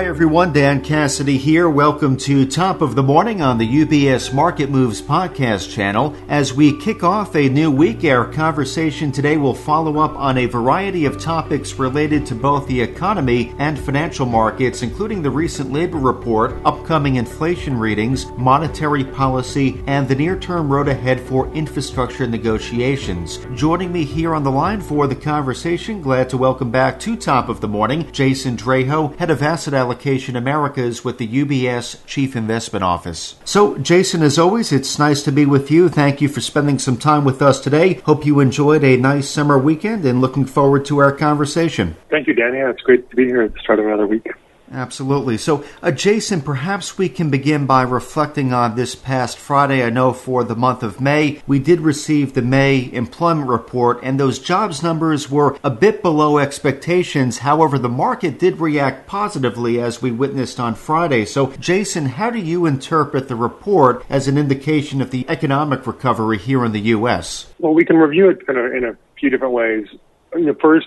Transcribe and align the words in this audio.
Hi 0.00 0.06
everyone, 0.06 0.54
Dan 0.54 0.80
Cassidy 0.80 1.36
here. 1.36 1.68
Welcome 1.68 2.16
to 2.16 2.46
Top 2.46 2.80
of 2.80 2.94
the 2.94 3.02
Morning 3.02 3.42
on 3.42 3.58
the 3.58 3.84
UBS 3.84 4.32
Market 4.32 4.70
Moves 4.70 5.02
podcast 5.02 5.70
channel. 5.70 6.16
As 6.26 6.54
we 6.54 6.80
kick 6.80 7.04
off 7.04 7.36
a 7.36 7.50
new 7.50 7.70
week, 7.70 8.02
our 8.04 8.24
conversation 8.32 9.12
today 9.12 9.36
will 9.36 9.52
follow 9.52 9.98
up 9.98 10.16
on 10.16 10.38
a 10.38 10.46
variety 10.46 11.04
of 11.04 11.20
topics 11.20 11.74
related 11.74 12.24
to 12.24 12.34
both 12.34 12.66
the 12.66 12.80
economy 12.80 13.52
and 13.58 13.78
financial 13.78 14.24
markets, 14.24 14.82
including 14.82 15.20
the 15.20 15.30
recent 15.30 15.70
labor 15.70 15.98
report, 15.98 16.56
upcoming 16.64 17.16
inflation 17.16 17.76
readings, 17.76 18.24
monetary 18.38 19.04
policy, 19.04 19.84
and 19.86 20.08
the 20.08 20.14
near-term 20.14 20.72
road 20.72 20.88
ahead 20.88 21.20
for 21.20 21.52
infrastructure 21.52 22.26
negotiations. 22.26 23.38
Joining 23.54 23.92
me 23.92 24.04
here 24.04 24.34
on 24.34 24.44
the 24.44 24.50
line 24.50 24.80
for 24.80 25.06
the 25.06 25.14
conversation, 25.14 26.00
glad 26.00 26.30
to 26.30 26.38
welcome 26.38 26.70
back 26.70 26.98
to 27.00 27.16
Top 27.16 27.50
of 27.50 27.60
the 27.60 27.68
Morning, 27.68 28.10
Jason 28.12 28.56
Draho, 28.56 29.14
head 29.18 29.28
of 29.28 29.42
asset 29.42 29.74
Allocation 29.74 29.89
Americas 30.36 31.04
with 31.04 31.18
the 31.18 31.28
UBS 31.28 32.04
Chief 32.06 32.36
Investment 32.36 32.84
Office. 32.84 33.36
So, 33.44 33.78
Jason, 33.78 34.22
as 34.22 34.38
always, 34.38 34.72
it's 34.72 34.98
nice 34.98 35.22
to 35.22 35.32
be 35.32 35.46
with 35.46 35.70
you. 35.70 35.88
Thank 35.88 36.20
you 36.20 36.28
for 36.28 36.40
spending 36.40 36.78
some 36.78 36.96
time 36.96 37.24
with 37.24 37.42
us 37.42 37.60
today. 37.60 37.94
Hope 37.94 38.26
you 38.26 38.40
enjoyed 38.40 38.84
a 38.84 38.96
nice 38.96 39.28
summer 39.28 39.58
weekend 39.58 40.04
and 40.04 40.20
looking 40.20 40.44
forward 40.44 40.84
to 40.86 40.98
our 40.98 41.12
conversation. 41.12 41.96
Thank 42.10 42.26
you, 42.26 42.34
Danny. 42.34 42.58
It's 42.58 42.82
great 42.82 43.08
to 43.10 43.16
be 43.16 43.26
here 43.26 43.42
at 43.42 43.54
the 43.54 43.60
start 43.60 43.78
of 43.78 43.86
another 43.86 44.06
week. 44.06 44.26
Absolutely. 44.72 45.36
So, 45.36 45.64
uh, 45.82 45.90
Jason, 45.90 46.42
perhaps 46.42 46.96
we 46.96 47.08
can 47.08 47.28
begin 47.28 47.66
by 47.66 47.82
reflecting 47.82 48.52
on 48.52 48.76
this 48.76 48.94
past 48.94 49.36
Friday. 49.36 49.82
I 49.82 49.90
know 49.90 50.12
for 50.12 50.44
the 50.44 50.54
month 50.54 50.84
of 50.84 51.00
May, 51.00 51.42
we 51.46 51.58
did 51.58 51.80
receive 51.80 52.34
the 52.34 52.42
May 52.42 52.88
employment 52.92 53.48
report, 53.48 53.98
and 54.02 54.18
those 54.18 54.38
jobs 54.38 54.80
numbers 54.80 55.28
were 55.28 55.58
a 55.64 55.70
bit 55.70 56.02
below 56.02 56.38
expectations. 56.38 57.38
However, 57.38 57.78
the 57.78 57.88
market 57.88 58.38
did 58.38 58.60
react 58.60 59.08
positively 59.08 59.80
as 59.80 60.00
we 60.00 60.12
witnessed 60.12 60.60
on 60.60 60.76
Friday. 60.76 61.24
So, 61.24 61.52
Jason, 61.58 62.06
how 62.06 62.30
do 62.30 62.38
you 62.38 62.64
interpret 62.64 63.26
the 63.26 63.36
report 63.36 64.04
as 64.08 64.28
an 64.28 64.38
indication 64.38 65.00
of 65.00 65.10
the 65.10 65.26
economic 65.28 65.84
recovery 65.84 66.38
here 66.38 66.64
in 66.64 66.70
the 66.70 66.80
U.S.? 66.80 67.52
Well, 67.58 67.74
we 67.74 67.84
can 67.84 67.96
review 67.96 68.30
it 68.30 68.46
kind 68.46 68.58
of 68.58 68.72
in 68.72 68.84
a 68.84 68.96
few 69.18 69.30
different 69.30 69.52
ways. 69.52 69.86
Know, 70.32 70.54
first, 70.62 70.86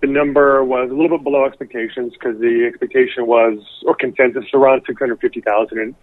the 0.00 0.06
number 0.06 0.64
was 0.64 0.90
a 0.90 0.94
little 0.94 1.18
bit 1.18 1.24
below 1.24 1.44
expectations 1.44 2.12
because 2.12 2.38
the 2.38 2.66
expectation 2.66 3.26
was, 3.26 3.58
or 3.84 3.94
consensus, 3.94 4.44
around 4.54 4.82
650,000. 4.86 5.78
And, 5.78 5.94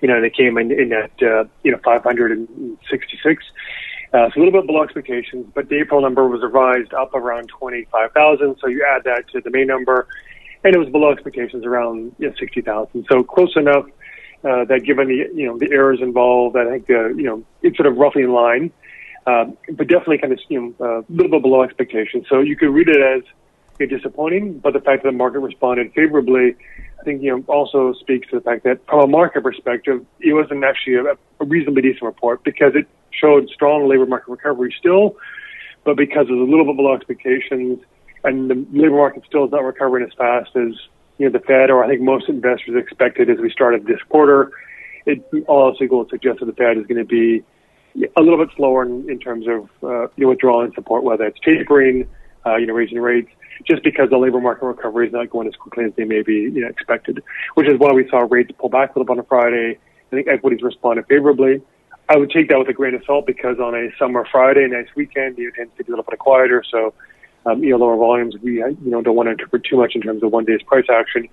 you 0.00 0.08
know, 0.08 0.20
they 0.20 0.30
came 0.30 0.56
in, 0.56 0.72
in 0.72 0.92
at, 0.92 1.10
uh, 1.22 1.44
you 1.62 1.70
know, 1.70 1.78
566. 1.84 3.44
Uh, 4.12 4.30
so 4.30 4.38
a 4.38 4.38
little 4.38 4.60
bit 4.60 4.66
below 4.66 4.82
expectations, 4.82 5.46
but 5.54 5.68
the 5.68 5.80
April 5.80 6.00
number 6.00 6.26
was 6.28 6.40
revised 6.42 6.94
up 6.94 7.14
around 7.14 7.48
25,000. 7.48 8.56
So 8.60 8.68
you 8.68 8.86
add 8.88 9.04
that 9.04 9.28
to 9.32 9.40
the 9.40 9.50
May 9.50 9.64
number, 9.64 10.06
and 10.62 10.74
it 10.74 10.78
was 10.78 10.88
below 10.88 11.10
expectations 11.10 11.64
around 11.66 12.12
you 12.18 12.28
know, 12.28 12.34
60,000. 12.38 13.06
So 13.10 13.22
close 13.24 13.54
enough 13.56 13.86
uh, 14.44 14.64
that 14.66 14.84
given 14.84 15.08
the, 15.08 15.28
you 15.34 15.46
know, 15.46 15.58
the 15.58 15.70
errors 15.72 16.00
involved, 16.00 16.56
I 16.56 16.64
think, 16.70 16.88
uh, 16.88 17.08
you 17.08 17.24
know, 17.24 17.44
it's 17.62 17.76
sort 17.76 17.86
of 17.86 17.96
roughly 17.96 18.22
in 18.22 18.32
line. 18.32 18.72
Um, 19.26 19.56
but 19.72 19.88
definitely 19.88 20.18
kind 20.18 20.32
of 20.32 20.40
you 20.48 20.74
know, 20.78 21.04
a 21.08 21.12
little 21.12 21.30
bit 21.30 21.42
below 21.42 21.62
expectations. 21.62 22.26
So 22.28 22.40
you 22.40 22.56
could 22.56 22.68
read 22.68 22.88
it 22.88 23.00
as 23.00 23.22
you 23.78 23.86
know, 23.86 23.96
disappointing, 23.96 24.58
but 24.58 24.74
the 24.74 24.80
fact 24.80 25.02
that 25.02 25.10
the 25.10 25.16
market 25.16 25.38
responded 25.38 25.92
favorably, 25.94 26.56
I 27.00 27.04
think 27.04 27.22
you 27.22 27.30
know 27.30 27.44
also 27.46 27.94
speaks 28.00 28.28
to 28.30 28.36
the 28.36 28.42
fact 28.42 28.64
that 28.64 28.84
from 28.86 29.00
a 29.00 29.06
market 29.06 29.42
perspective, 29.42 30.04
it 30.20 30.34
wasn't 30.34 30.64
actually 30.64 30.96
a, 30.96 31.04
a 31.40 31.44
reasonably 31.44 31.82
decent 31.82 32.02
report 32.02 32.44
because 32.44 32.72
it 32.74 32.86
showed 33.10 33.48
strong 33.48 33.88
labor 33.88 34.06
market 34.06 34.30
recovery 34.30 34.74
still, 34.78 35.16
but 35.84 35.96
because 35.96 36.26
it 36.28 36.32
was 36.32 36.46
a 36.46 36.50
little 36.50 36.66
bit 36.66 36.76
below 36.76 36.94
expectations, 36.94 37.80
and 38.24 38.50
the 38.50 38.66
labor 38.72 38.96
market 38.96 39.22
still 39.26 39.44
is 39.46 39.52
not 39.52 39.64
recovering 39.64 40.04
as 40.04 40.12
fast 40.16 40.50
as 40.54 40.72
you 41.18 41.26
know 41.26 41.30
the 41.30 41.44
Fed 41.44 41.70
or 41.70 41.82
I 41.82 41.88
think 41.88 42.02
most 42.02 42.28
investors 42.28 42.76
expected 42.76 43.30
as 43.30 43.38
we 43.38 43.50
started 43.50 43.86
this 43.86 44.02
quarter. 44.08 44.50
It 45.06 45.24
all 45.46 45.68
else 45.68 45.78
equal 45.80 46.06
suggests 46.08 46.40
that 46.40 46.46
the 46.46 46.52
Fed 46.52 46.78
is 46.78 46.86
going 46.86 46.98
to 46.98 47.04
be 47.04 47.42
a 48.16 48.20
little 48.20 48.38
bit 48.38 48.54
slower 48.56 48.82
in, 48.84 49.08
in 49.08 49.18
terms 49.18 49.46
of 49.46 49.68
uh, 49.82 50.08
you 50.16 50.24
know, 50.24 50.28
withdrawing 50.30 50.72
support, 50.74 51.04
whether 51.04 51.24
it's 51.24 51.38
tapering, 51.40 52.08
uh, 52.46 52.56
you 52.56 52.66
know, 52.66 52.74
raising 52.74 53.00
rates, 53.00 53.30
just 53.66 53.82
because 53.82 54.10
the 54.10 54.18
labor 54.18 54.40
market 54.40 54.66
recovery 54.66 55.06
is 55.06 55.12
not 55.12 55.30
going 55.30 55.46
as 55.46 55.54
quickly 55.54 55.84
as 55.84 55.92
they 55.96 56.04
may 56.04 56.22
be 56.22 56.34
you 56.34 56.60
know, 56.60 56.68
expected, 56.68 57.22
which 57.54 57.68
is 57.68 57.78
why 57.78 57.92
we 57.92 58.08
saw 58.08 58.26
rates 58.28 58.50
pull 58.58 58.68
back 58.68 58.94
a 58.94 58.98
little 58.98 59.14
bit 59.14 59.20
on 59.20 59.26
Friday. 59.26 59.78
I 60.12 60.16
think 60.16 60.28
equities 60.28 60.62
responded 60.62 61.06
favorably. 61.06 61.62
I 62.08 62.16
would 62.18 62.30
take 62.30 62.48
that 62.50 62.58
with 62.58 62.68
a 62.68 62.72
grain 62.72 62.94
of 62.94 63.02
salt 63.06 63.26
because 63.26 63.58
on 63.58 63.74
a 63.74 63.88
summer 63.98 64.26
Friday, 64.30 64.66
nice 64.68 64.88
weekend, 64.94 65.38
it 65.38 65.54
tends 65.54 65.72
to 65.78 65.84
be 65.84 65.88
a 65.88 65.96
little 65.96 66.04
bit 66.08 66.18
quieter. 66.18 66.62
So, 66.70 66.92
um, 67.46 67.64
you 67.64 67.70
know, 67.70 67.78
lower 67.78 67.96
volumes. 67.96 68.34
We, 68.42 68.56
you 68.56 68.76
know, 68.82 69.00
don't 69.00 69.16
want 69.16 69.28
to 69.28 69.32
interpret 69.32 69.64
too 69.64 69.78
much 69.78 69.92
in 69.94 70.02
terms 70.02 70.22
of 70.22 70.30
one 70.30 70.44
day's 70.44 70.62
price 70.62 70.84
action. 70.90 71.28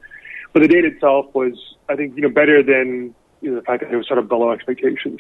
But 0.54 0.62
the 0.62 0.68
data 0.70 0.88
itself 0.88 1.28
was, 1.34 1.54
I 1.90 1.96
think, 1.96 2.16
you 2.16 2.22
know, 2.22 2.30
better 2.30 2.64
than 2.64 3.14
you 3.42 3.50
know, 3.50 3.56
the 3.58 3.62
fact 3.64 3.84
that 3.84 3.92
it 3.92 3.98
was 3.98 4.08
sort 4.08 4.20
of 4.20 4.30
below 4.30 4.52
expectations. 4.52 5.20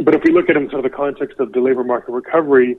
But 0.00 0.14
if 0.14 0.22
we 0.24 0.32
look 0.32 0.48
at 0.48 0.56
it 0.56 0.70
sort 0.70 0.84
of 0.84 0.90
the 0.90 0.96
context 0.96 1.40
of 1.40 1.52
the 1.52 1.60
labor 1.60 1.84
market 1.84 2.12
recovery, 2.12 2.78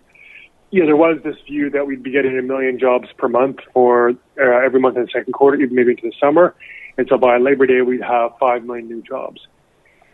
you 0.72 0.82
know, 0.82 0.86
there 0.86 0.96
was 0.96 1.18
this 1.24 1.36
view 1.48 1.70
that 1.72 1.86
we'd 1.86 2.04
be 2.04 2.12
getting 2.12 2.38
a 2.38 2.42
million 2.42 2.80
jobs 2.80 3.10
per 3.18 3.28
month 3.28 3.58
for 3.74 4.12
uh, 4.40 4.66
every 4.66 4.80
month 4.80 4.98
in 4.98 5.04
the 5.04 5.10
second 5.12 5.34
quarter, 5.34 5.58
even 5.58 5.76
maybe 5.76 5.92
into 5.92 6.04
the 6.04 6.14
summer. 6.20 6.56
And 6.98 7.08
so 7.10 7.18
by 7.18 7.38
Labor 7.38 7.66
Day, 7.66 7.82
we'd 7.82 8.02
have 8.02 8.32
5 8.40 8.64
million 8.64 8.88
new 8.88 9.02
jobs. 9.02 9.42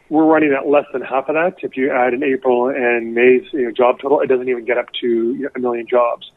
We're 0.10 0.26
running 0.26 0.54
at 0.54 0.68
less 0.68 0.86
than 0.94 1.02
half 1.02 1.28
of 1.30 1.36
that. 1.36 1.56
If 1.62 1.76
you 1.76 1.92
add 1.92 2.14
in 2.14 2.24
April 2.24 2.70
and 2.70 3.14
May's 3.14 3.42
you 3.52 3.64
know, 3.64 3.72
job 3.72 4.00
total, 4.00 4.22
it 4.22 4.28
doesn't 4.28 4.48
even 4.48 4.66
get 4.66 4.78
up 4.78 4.88
to 5.02 5.08
you 5.08 5.44
know, 5.44 5.50
a 5.56 5.60
million 5.60 5.88
jobs. 5.88 6.32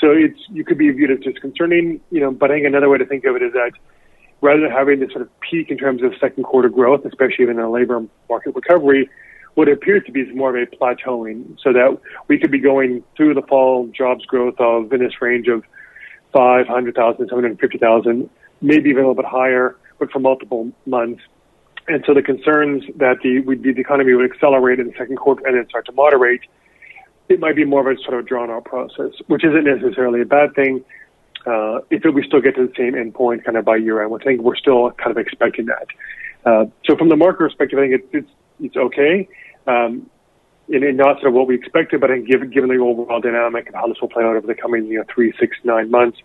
So 0.00 0.10
it's, 0.10 0.40
you 0.48 0.64
could 0.64 0.78
be 0.78 0.90
viewed 0.90 1.10
as 1.10 1.20
disconcerting, 1.20 2.00
you 2.10 2.20
know, 2.20 2.32
but 2.32 2.50
I 2.50 2.54
think 2.54 2.66
another 2.66 2.88
way 2.88 2.98
to 2.98 3.06
think 3.06 3.24
of 3.24 3.36
it 3.36 3.42
is 3.42 3.52
that 3.52 3.72
rather 4.40 4.62
than 4.62 4.70
having 4.70 4.98
this 4.98 5.10
sort 5.10 5.22
of 5.22 5.28
peak 5.40 5.70
in 5.70 5.78
terms 5.78 6.02
of 6.02 6.12
second 6.20 6.42
quarter 6.42 6.68
growth, 6.68 7.04
especially 7.04 7.44
even 7.44 7.58
in 7.58 7.64
a 7.64 7.70
labor 7.70 8.02
market 8.28 8.54
recovery, 8.54 9.08
what 9.54 9.68
appears 9.68 10.02
to 10.06 10.12
be 10.12 10.20
is 10.20 10.34
more 10.34 10.56
of 10.56 10.56
a 10.56 10.76
plateauing, 10.76 11.56
so 11.62 11.72
that 11.72 11.98
we 12.28 12.38
could 12.38 12.50
be 12.50 12.58
going 12.58 13.04
through 13.16 13.34
the 13.34 13.42
fall 13.42 13.86
jobs 13.88 14.24
growth 14.24 14.54
of 14.58 14.92
in 14.92 15.00
this 15.00 15.20
range 15.20 15.48
of 15.48 15.62
500,000, 16.32 17.28
750,000, 17.28 18.30
maybe 18.60 18.90
even 18.90 19.04
a 19.04 19.08
little 19.08 19.22
bit 19.22 19.30
higher, 19.30 19.76
but 19.98 20.10
for 20.10 20.18
multiple 20.18 20.72
months. 20.86 21.22
And 21.88 22.02
so 22.06 22.14
the 22.14 22.22
concerns 22.22 22.84
that 22.96 23.16
the, 23.22 23.40
we'd 23.40 23.62
be 23.62 23.72
the 23.72 23.80
economy 23.80 24.14
would 24.14 24.30
accelerate 24.30 24.78
in 24.80 24.86
the 24.86 24.94
second 24.96 25.16
quarter 25.16 25.46
and 25.46 25.56
then 25.56 25.68
start 25.68 25.86
to 25.86 25.92
moderate, 25.92 26.42
it 27.28 27.40
might 27.40 27.56
be 27.56 27.64
more 27.64 27.88
of 27.88 27.98
a 27.98 28.00
sort 28.02 28.18
of 28.18 28.26
drawn 28.26 28.50
out 28.50 28.64
process, 28.64 29.12
which 29.26 29.44
isn't 29.44 29.64
necessarily 29.64 30.20
a 30.20 30.24
bad 30.24 30.54
thing. 30.54 30.84
Uh, 31.44 31.80
if 31.90 32.02
we 32.04 32.24
still 32.24 32.40
get 32.40 32.54
to 32.54 32.68
the 32.68 32.72
same 32.76 32.94
endpoint 32.94 33.44
kind 33.44 33.56
of 33.56 33.64
by 33.64 33.76
year 33.76 34.02
end, 34.02 34.14
I 34.14 34.24
think 34.24 34.42
we're 34.42 34.56
still 34.56 34.92
kind 34.92 35.10
of 35.10 35.18
expecting 35.18 35.66
that. 35.66 35.86
Uh, 36.44 36.66
so 36.84 36.96
from 36.96 37.08
the 37.08 37.16
market 37.16 37.38
perspective, 37.38 37.78
I 37.78 37.82
think 37.82 37.94
it's, 37.94 38.08
it's, 38.12 38.30
it's 38.62 38.76
okay. 38.76 39.28
Um, 39.66 40.10
and, 40.68 40.84
and 40.84 40.96
not 40.96 41.16
sort 41.16 41.28
of 41.28 41.34
what 41.34 41.46
we 41.46 41.54
expected, 41.54 42.00
but 42.00 42.10
I 42.10 42.14
think 42.14 42.28
given, 42.28 42.50
given 42.50 42.70
the 42.70 42.76
overall 42.76 43.20
dynamic 43.20 43.66
and 43.66 43.74
how 43.74 43.86
this 43.86 44.00
will 44.00 44.08
play 44.08 44.24
out 44.24 44.36
over 44.36 44.46
the 44.46 44.54
coming, 44.54 44.86
you 44.86 44.98
know, 44.98 45.04
three, 45.12 45.32
six, 45.38 45.56
nine 45.64 45.90
months, 45.90 46.18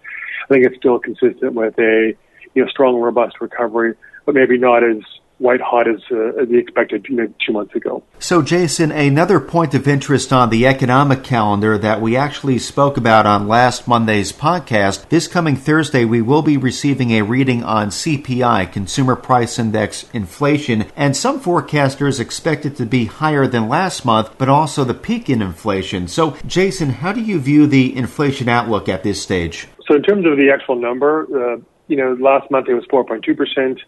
I 0.45 0.53
think 0.53 0.65
it's 0.65 0.77
still 0.77 0.99
consistent 0.99 1.53
with 1.53 1.77
a, 1.79 2.13
you 2.53 2.63
know, 2.63 2.69
strong, 2.69 2.95
robust 2.95 3.41
recovery, 3.41 3.95
but 4.25 4.35
maybe 4.35 4.57
not 4.57 4.83
as 4.83 5.01
white 5.39 5.61
hot 5.61 5.87
as, 5.87 6.01
uh, 6.11 6.41
as 6.41 6.47
we 6.47 6.57
expected 6.57 7.05
you 7.09 7.15
know, 7.15 7.33
two 7.45 7.53
months 7.53 7.75
ago. 7.75 8.03
So, 8.19 8.41
Jason, 8.41 8.91
another 8.91 9.39
point 9.39 9.73
of 9.75 9.87
interest 9.87 10.33
on 10.33 10.49
the 10.49 10.65
economic 10.65 11.23
calendar 11.23 11.77
that 11.77 12.01
we 12.01 12.15
actually 12.15 12.59
spoke 12.59 12.97
about 12.97 13.25
on 13.25 13.47
last 13.47 13.87
Monday's 13.87 14.33
podcast. 14.33 15.09
This 15.09 15.27
coming 15.27 15.55
Thursday, 15.55 16.05
we 16.05 16.21
will 16.21 16.41
be 16.41 16.57
receiving 16.57 17.11
a 17.11 17.21
reading 17.21 17.63
on 17.63 17.89
CPI, 17.89 18.71
Consumer 18.71 19.15
Price 19.15 19.59
Index 19.59 20.05
inflation, 20.11 20.85
and 20.95 21.15
some 21.15 21.39
forecasters 21.39 22.19
expect 22.19 22.65
it 22.65 22.75
to 22.77 22.85
be 22.85 23.05
higher 23.05 23.45
than 23.45 23.69
last 23.69 24.05
month, 24.05 24.35
but 24.37 24.49
also 24.49 24.83
the 24.83 24.93
peak 24.93 25.29
in 25.29 25.41
inflation. 25.41 26.07
So, 26.07 26.35
Jason, 26.47 26.89
how 26.89 27.13
do 27.13 27.21
you 27.21 27.39
view 27.39 27.67
the 27.67 27.95
inflation 27.95 28.49
outlook 28.49 28.89
at 28.89 29.03
this 29.03 29.21
stage? 29.21 29.67
So, 29.87 29.95
in 29.95 30.01
terms 30.01 30.25
of 30.25 30.37
the 30.37 30.49
actual 30.51 30.75
number, 30.75 31.27
uh, 31.53 31.57
you 31.87 31.95
know, 31.95 32.17
last 32.19 32.49
month 32.51 32.67
it 32.67 32.73
was 32.73 32.85
4.2 32.85 33.37
percent 33.37 33.79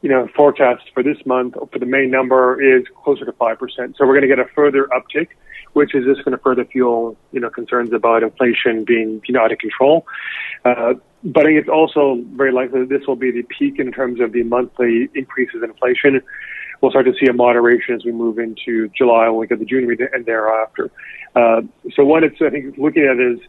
you 0.00 0.08
know, 0.08 0.28
forecast 0.36 0.84
for 0.94 1.02
this 1.02 1.18
month 1.26 1.54
for 1.72 1.78
the 1.78 1.86
May 1.86 2.06
number 2.06 2.60
is 2.60 2.84
closer 3.02 3.24
to 3.24 3.32
5%. 3.32 3.58
So 3.96 4.06
we're 4.06 4.18
going 4.18 4.22
to 4.22 4.28
get 4.28 4.38
a 4.38 4.46
further 4.54 4.88
uptick, 4.94 5.28
which 5.72 5.94
is 5.94 6.04
just 6.04 6.24
going 6.24 6.36
to 6.36 6.42
further 6.42 6.64
fuel, 6.64 7.16
you 7.32 7.40
know, 7.40 7.50
concerns 7.50 7.92
about 7.92 8.22
inflation 8.22 8.84
being, 8.84 9.20
you 9.26 9.34
know, 9.34 9.40
out 9.40 9.52
of 9.52 9.58
control. 9.58 10.06
Uh, 10.64 10.94
but 11.24 11.46
it's 11.46 11.68
also 11.68 12.22
very 12.34 12.52
likely 12.52 12.80
that 12.80 12.88
this 12.88 13.06
will 13.08 13.16
be 13.16 13.32
the 13.32 13.42
peak 13.42 13.80
in 13.80 13.90
terms 13.90 14.20
of 14.20 14.32
the 14.32 14.44
monthly 14.44 15.08
increases 15.14 15.62
in 15.62 15.70
inflation. 15.70 16.20
We'll 16.80 16.92
start 16.92 17.06
to 17.06 17.14
see 17.20 17.26
a 17.28 17.32
moderation 17.32 17.96
as 17.96 18.04
we 18.04 18.12
move 18.12 18.38
into 18.38 18.88
July 18.96 19.28
when 19.28 19.40
we 19.40 19.46
get 19.48 19.58
the 19.58 19.64
June 19.64 19.86
read 19.86 20.00
and 20.00 20.24
thereafter. 20.24 20.92
Uh, 21.34 21.62
so 21.94 22.04
one, 22.04 22.22
it's, 22.22 22.36
I 22.40 22.50
think, 22.50 22.78
looking 22.78 23.02
at 23.02 23.18
is 23.18 23.40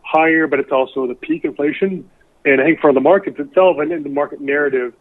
higher, 0.00 0.46
but 0.46 0.58
it's 0.58 0.72
also 0.72 1.06
the 1.06 1.14
peak 1.14 1.44
inflation. 1.44 2.08
And 2.46 2.62
I 2.62 2.64
think 2.64 2.80
for 2.80 2.94
the 2.94 3.00
markets 3.00 3.38
itself 3.38 3.76
and 3.78 3.92
in 3.92 4.04
the 4.04 4.08
market 4.08 4.40
narrative, 4.40 4.94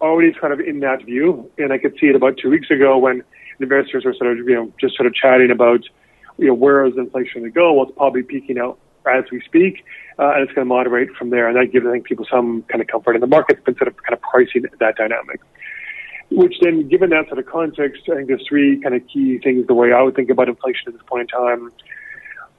always 0.00 0.34
kind 0.40 0.52
of 0.52 0.60
in 0.60 0.80
that 0.80 1.04
view, 1.04 1.50
and 1.58 1.72
I 1.72 1.78
could 1.78 1.94
see 2.00 2.06
it 2.06 2.16
about 2.16 2.38
two 2.38 2.50
weeks 2.50 2.70
ago 2.70 2.98
when 2.98 3.22
investors 3.60 4.04
were 4.04 4.14
sort 4.14 4.38
of, 4.38 4.48
you 4.48 4.54
know, 4.54 4.72
just 4.80 4.96
sort 4.96 5.06
of 5.06 5.14
chatting 5.14 5.50
about, 5.50 5.80
you 6.36 6.46
know, 6.46 6.54
where 6.54 6.84
is 6.86 6.96
inflation 6.96 7.42
going 7.42 7.52
to 7.52 7.54
go? 7.54 7.72
Well, 7.72 7.86
it's 7.86 7.96
probably 7.96 8.22
peaking 8.22 8.58
out 8.58 8.78
as 9.06 9.24
we 9.30 9.40
speak, 9.40 9.84
uh, 10.18 10.32
and 10.34 10.42
it's 10.42 10.52
going 10.52 10.66
to 10.66 10.68
moderate 10.68 11.10
from 11.16 11.30
there. 11.30 11.48
And 11.48 11.56
that 11.56 11.72
gives, 11.72 11.86
I 11.86 11.92
think, 11.92 12.04
people 12.04 12.26
some 12.30 12.62
kind 12.68 12.80
of 12.80 12.88
comfort. 12.88 13.14
And 13.14 13.22
the 13.22 13.28
market's 13.28 13.62
been 13.64 13.76
sort 13.76 13.88
of 13.88 13.96
kind 13.96 14.12
of 14.12 14.20
pricing 14.20 14.64
that 14.78 14.96
dynamic. 14.96 15.40
Which 16.30 16.56
then, 16.60 16.88
given 16.88 17.10
that 17.10 17.26
sort 17.28 17.38
of 17.38 17.46
context, 17.46 18.02
I 18.10 18.16
think 18.16 18.28
there's 18.28 18.44
three 18.46 18.80
kind 18.80 18.94
of 18.94 19.02
key 19.08 19.38
things 19.38 19.66
the 19.66 19.74
way 19.74 19.92
I 19.92 20.02
would 20.02 20.14
think 20.14 20.28
about 20.28 20.48
inflation 20.48 20.88
at 20.88 20.92
this 20.92 21.02
point 21.06 21.22
in 21.22 21.28
time. 21.28 21.72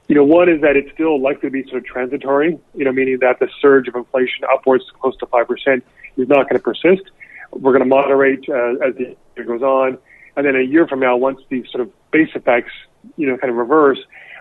You 0.08 0.16
know, 0.16 0.24
one 0.24 0.48
is 0.48 0.60
that 0.62 0.76
it's 0.76 0.90
still 0.92 1.22
likely 1.22 1.48
to 1.48 1.52
be 1.52 1.62
sort 1.64 1.76
of 1.76 1.84
transitory, 1.84 2.58
you 2.74 2.84
know, 2.84 2.90
meaning 2.90 3.18
that 3.20 3.38
the 3.38 3.48
surge 3.60 3.86
of 3.86 3.94
inflation 3.94 4.44
upwards 4.52 4.84
close 5.00 5.16
to 5.18 5.26
5% 5.26 5.82
is 6.16 6.28
not 6.28 6.48
going 6.48 6.56
to 6.56 6.58
persist. 6.58 7.12
We're 7.52 7.72
going 7.72 7.82
to 7.82 7.88
moderate 7.88 8.44
uh, 8.48 8.86
as 8.86 8.94
the 8.96 9.16
year 9.36 9.46
goes 9.46 9.62
on. 9.62 9.98
And 10.36 10.46
then 10.46 10.56
a 10.56 10.62
year 10.62 10.86
from 10.86 11.00
now, 11.00 11.16
once 11.16 11.40
these 11.48 11.64
sort 11.70 11.82
of 11.82 11.90
base 12.12 12.30
effects, 12.34 12.72
you 13.16 13.26
know, 13.26 13.36
kind 13.36 13.50
of 13.50 13.56
reverse, 13.56 13.98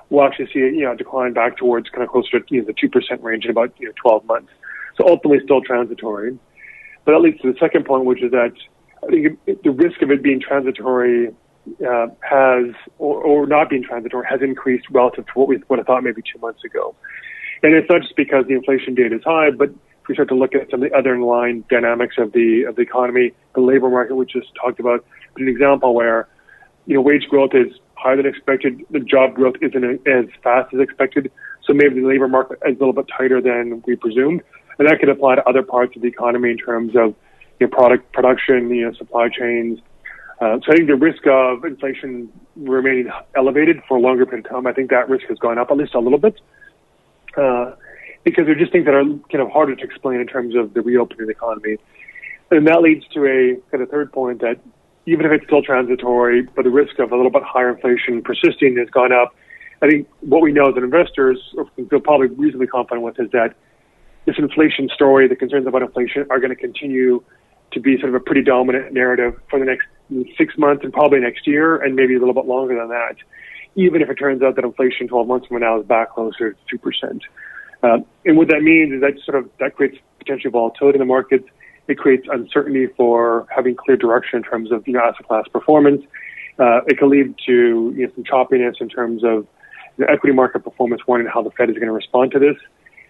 we'll 0.09 0.25
actually 0.25 0.47
see 0.47 0.59
you 0.59 0.83
know, 0.83 0.95
decline 0.95 1.33
back 1.33 1.57
towards 1.57 1.89
kind 1.89 2.03
of 2.03 2.09
closer 2.09 2.39
to 2.39 2.45
you 2.49 2.61
know, 2.61 2.67
the 2.67 2.73
2% 2.73 3.23
range 3.23 3.45
in 3.45 3.51
about, 3.51 3.73
you 3.79 3.87
know, 3.87 3.93
12 4.01 4.25
months. 4.25 4.51
So 4.97 5.07
ultimately 5.07 5.39
still 5.43 5.61
transitory. 5.61 6.37
But 7.05 7.13
that 7.13 7.19
leads 7.19 7.39
to 7.41 7.51
the 7.51 7.57
second 7.59 7.85
point, 7.85 8.05
which 8.05 8.21
is 8.21 8.31
that 8.31 8.53
I 9.03 9.07
think 9.07 9.39
the 9.63 9.71
risk 9.71 10.01
of 10.01 10.11
it 10.11 10.21
being 10.21 10.41
transitory 10.41 11.29
uh, 11.87 12.07
has, 12.21 12.73
or, 12.97 13.21
or 13.21 13.47
not 13.47 13.69
being 13.69 13.83
transitory, 13.83 14.25
has 14.29 14.41
increased 14.41 14.85
relative 14.91 15.25
to 15.27 15.31
what 15.33 15.47
we 15.47 15.61
would 15.69 15.79
have 15.79 15.87
thought 15.87 16.03
maybe 16.03 16.21
two 16.21 16.39
months 16.39 16.63
ago. 16.63 16.95
And 17.63 17.73
it's 17.73 17.89
not 17.89 18.01
just 18.01 18.15
because 18.15 18.45
the 18.47 18.55
inflation 18.55 18.95
data 18.95 19.15
is 19.15 19.23
high, 19.23 19.51
but 19.51 19.69
we 20.09 20.15
start 20.15 20.27
to 20.29 20.35
look 20.35 20.55
at 20.55 20.69
some 20.71 20.83
of 20.83 20.89
the 20.89 20.97
other 20.97 21.13
underlying 21.13 21.63
dynamics 21.69 22.15
of 22.17 22.33
the 22.33 22.63
of 22.67 22.75
the 22.75 22.81
economy, 22.81 23.31
the 23.55 23.61
labor 23.61 23.89
market, 23.89 24.15
we 24.15 24.25
just 24.25 24.53
talked 24.55 24.79
about, 24.79 25.05
an 25.37 25.47
example 25.47 25.93
where 25.93 26.27
you 26.85 26.95
know 26.95 27.01
wage 27.01 27.27
growth 27.29 27.51
is 27.53 27.71
higher 27.93 28.17
than 28.17 28.25
expected, 28.25 28.83
the 28.89 28.99
job 28.99 29.35
growth 29.35 29.55
isn't 29.61 29.83
as 30.07 30.25
fast 30.43 30.73
as 30.73 30.79
expected, 30.79 31.31
so 31.65 31.73
maybe 31.73 32.01
the 32.01 32.07
labor 32.07 32.27
market 32.27 32.57
is 32.65 32.75
a 32.75 32.79
little 32.79 32.93
bit 32.93 33.05
tighter 33.15 33.39
than 33.41 33.83
we 33.85 33.95
presumed, 33.95 34.41
and 34.77 34.87
that 34.87 34.99
could 34.99 35.09
apply 35.09 35.35
to 35.35 35.47
other 35.47 35.63
parts 35.63 35.95
of 35.95 36.01
the 36.01 36.07
economy 36.07 36.49
in 36.51 36.57
terms 36.57 36.95
of 36.95 37.13
you 37.59 37.67
know, 37.67 37.69
product 37.69 38.11
production, 38.11 38.69
you 38.69 38.85
know, 38.85 38.93
supply 38.93 39.29
chains, 39.29 39.79
uh, 40.41 40.57
so 40.63 40.71
I 40.71 40.75
think 40.75 40.87
the 40.87 40.95
risk 40.95 41.27
of 41.27 41.65
inflation 41.65 42.31
remaining 42.55 43.11
elevated 43.35 43.81
for 43.87 43.97
a 43.97 43.99
longer 43.99 44.25
period 44.25 44.45
of 44.45 44.51
time, 44.51 44.67
I 44.67 44.73
think 44.73 44.89
that 44.89 45.09
risk 45.09 45.25
has 45.27 45.37
gone 45.37 45.57
up 45.57 45.69
at 45.69 45.77
least 45.77 45.93
a 45.95 45.99
little 45.99 46.17
bit. 46.17 46.39
Uh, 47.35 47.73
because 48.29 48.45
they're 48.45 48.55
just 48.55 48.71
things 48.71 48.85
that 48.85 48.93
are 48.93 49.03
kind 49.03 49.41
of 49.41 49.49
harder 49.51 49.75
to 49.75 49.83
explain 49.83 50.19
in 50.19 50.27
terms 50.27 50.55
of 50.55 50.73
the 50.73 50.81
reopening 50.81 51.21
of 51.21 51.27
the 51.27 51.33
economy. 51.33 51.77
And 52.51 52.67
that 52.67 52.81
leads 52.81 53.05
to 53.13 53.25
a 53.25 53.61
kind 53.71 53.83
of 53.83 53.89
third 53.89 54.11
point 54.11 54.41
that 54.41 54.59
even 55.05 55.25
if 55.25 55.31
it's 55.31 55.45
still 55.45 55.61
transitory, 55.61 56.43
but 56.55 56.63
the 56.63 56.69
risk 56.69 56.99
of 56.99 57.11
a 57.11 57.15
little 57.15 57.31
bit 57.31 57.43
higher 57.43 57.69
inflation 57.73 58.21
persisting 58.21 58.77
has 58.77 58.89
gone 58.89 59.11
up. 59.11 59.35
I 59.81 59.87
think 59.89 60.07
what 60.21 60.41
we 60.41 60.51
know 60.51 60.69
as 60.69 60.77
investors 60.77 61.39
feel 61.89 61.99
probably 62.01 62.27
reasonably 62.27 62.67
confident 62.67 63.03
with 63.03 63.19
is 63.19 63.31
that 63.31 63.55
this 64.25 64.35
inflation 64.37 64.89
story, 64.93 65.27
the 65.27 65.35
concerns 65.35 65.65
about 65.65 65.81
inflation 65.81 66.25
are 66.29 66.39
going 66.39 66.49
to 66.49 66.55
continue 66.55 67.23
to 67.71 67.79
be 67.79 67.97
sort 67.97 68.09
of 68.09 68.15
a 68.15 68.19
pretty 68.19 68.43
dominant 68.43 68.93
narrative 68.93 69.39
for 69.49 69.59
the 69.59 69.65
next 69.65 69.87
six 70.37 70.57
months 70.57 70.83
and 70.83 70.91
probably 70.91 71.19
next 71.19 71.47
year 71.47 71.77
and 71.77 71.95
maybe 71.95 72.15
a 72.15 72.19
little 72.19 72.33
bit 72.33 72.45
longer 72.45 72.75
than 72.75 72.89
that, 72.89 73.15
even 73.75 74.01
if 74.01 74.09
it 74.09 74.15
turns 74.15 74.41
out 74.41 74.55
that 74.55 74.65
inflation 74.65 75.07
12 75.07 75.27
months 75.27 75.47
from 75.47 75.59
now 75.59 75.79
is 75.79 75.85
back 75.85 76.13
closer 76.13 76.53
to 76.53 76.77
2%. 76.77 77.21
Uh, 77.81 77.97
and 78.25 78.37
what 78.37 78.47
that 78.49 78.61
means 78.61 78.93
is 78.93 79.01
that 79.01 79.13
sort 79.25 79.37
of, 79.37 79.49
that 79.59 79.75
creates 79.75 79.97
potential 80.17 80.51
volatility 80.51 80.97
in 80.97 80.99
the 80.99 81.05
markets. 81.05 81.47
It 81.87 81.97
creates 81.97 82.27
uncertainty 82.31 82.87
for 82.97 83.47
having 83.49 83.75
clear 83.75 83.97
direction 83.97 84.37
in 84.37 84.43
terms 84.43 84.71
of, 84.71 84.87
you 84.87 84.93
know, 84.93 84.99
asset 84.99 85.27
class 85.27 85.45
performance. 85.51 86.03
Uh, 86.59 86.81
it 86.87 86.97
can 86.97 87.09
lead 87.09 87.35
to, 87.47 87.93
you 87.95 88.05
know, 88.05 88.11
some 88.15 88.23
choppiness 88.23 88.81
in 88.81 88.89
terms 88.89 89.23
of 89.23 89.47
the 89.97 90.09
equity 90.09 90.35
market 90.35 90.63
performance, 90.63 91.01
wondering 91.07 91.31
how 91.33 91.41
the 91.41 91.51
Fed 91.51 91.69
is 91.69 91.75
going 91.75 91.87
to 91.87 91.93
respond 91.93 92.31
to 92.31 92.39
this. 92.39 92.55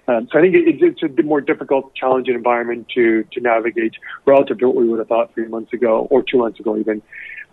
Um, 0.07 0.27
so 0.31 0.39
I 0.39 0.41
think 0.41 0.55
it, 0.55 0.81
it's 0.81 1.03
a 1.03 1.07
bit 1.07 1.25
more 1.25 1.39
difficult, 1.39 1.93
challenging 1.93 2.33
environment 2.33 2.87
to 2.95 3.23
to 3.31 3.41
navigate 3.41 3.93
relative 4.25 4.57
to 4.59 4.67
what 4.67 4.75
we 4.75 4.87
would 4.87 4.97
have 4.97 5.07
thought 5.07 5.33
three 5.35 5.47
months 5.47 5.71
ago 5.71 6.07
or 6.09 6.23
two 6.23 6.39
months 6.39 6.59
ago 6.59 6.77
even. 6.77 7.01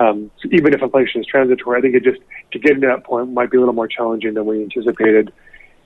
Um, 0.01 0.31
so 0.41 0.49
even 0.53 0.73
if 0.73 0.81
inflation 0.81 1.21
is 1.21 1.27
transitory, 1.27 1.79
I 1.79 1.83
think 1.83 1.95
it 1.95 2.03
just 2.03 2.21
to 2.53 2.59
get 2.59 2.81
to 2.81 2.87
that 2.87 3.05
point 3.05 3.31
might 3.33 3.51
be 3.51 3.59
a 3.59 3.61
little 3.61 3.75
more 3.75 3.89
challenging 3.89 4.35
than 4.35 4.47
we 4.47 4.63
anticipated. 4.63 5.33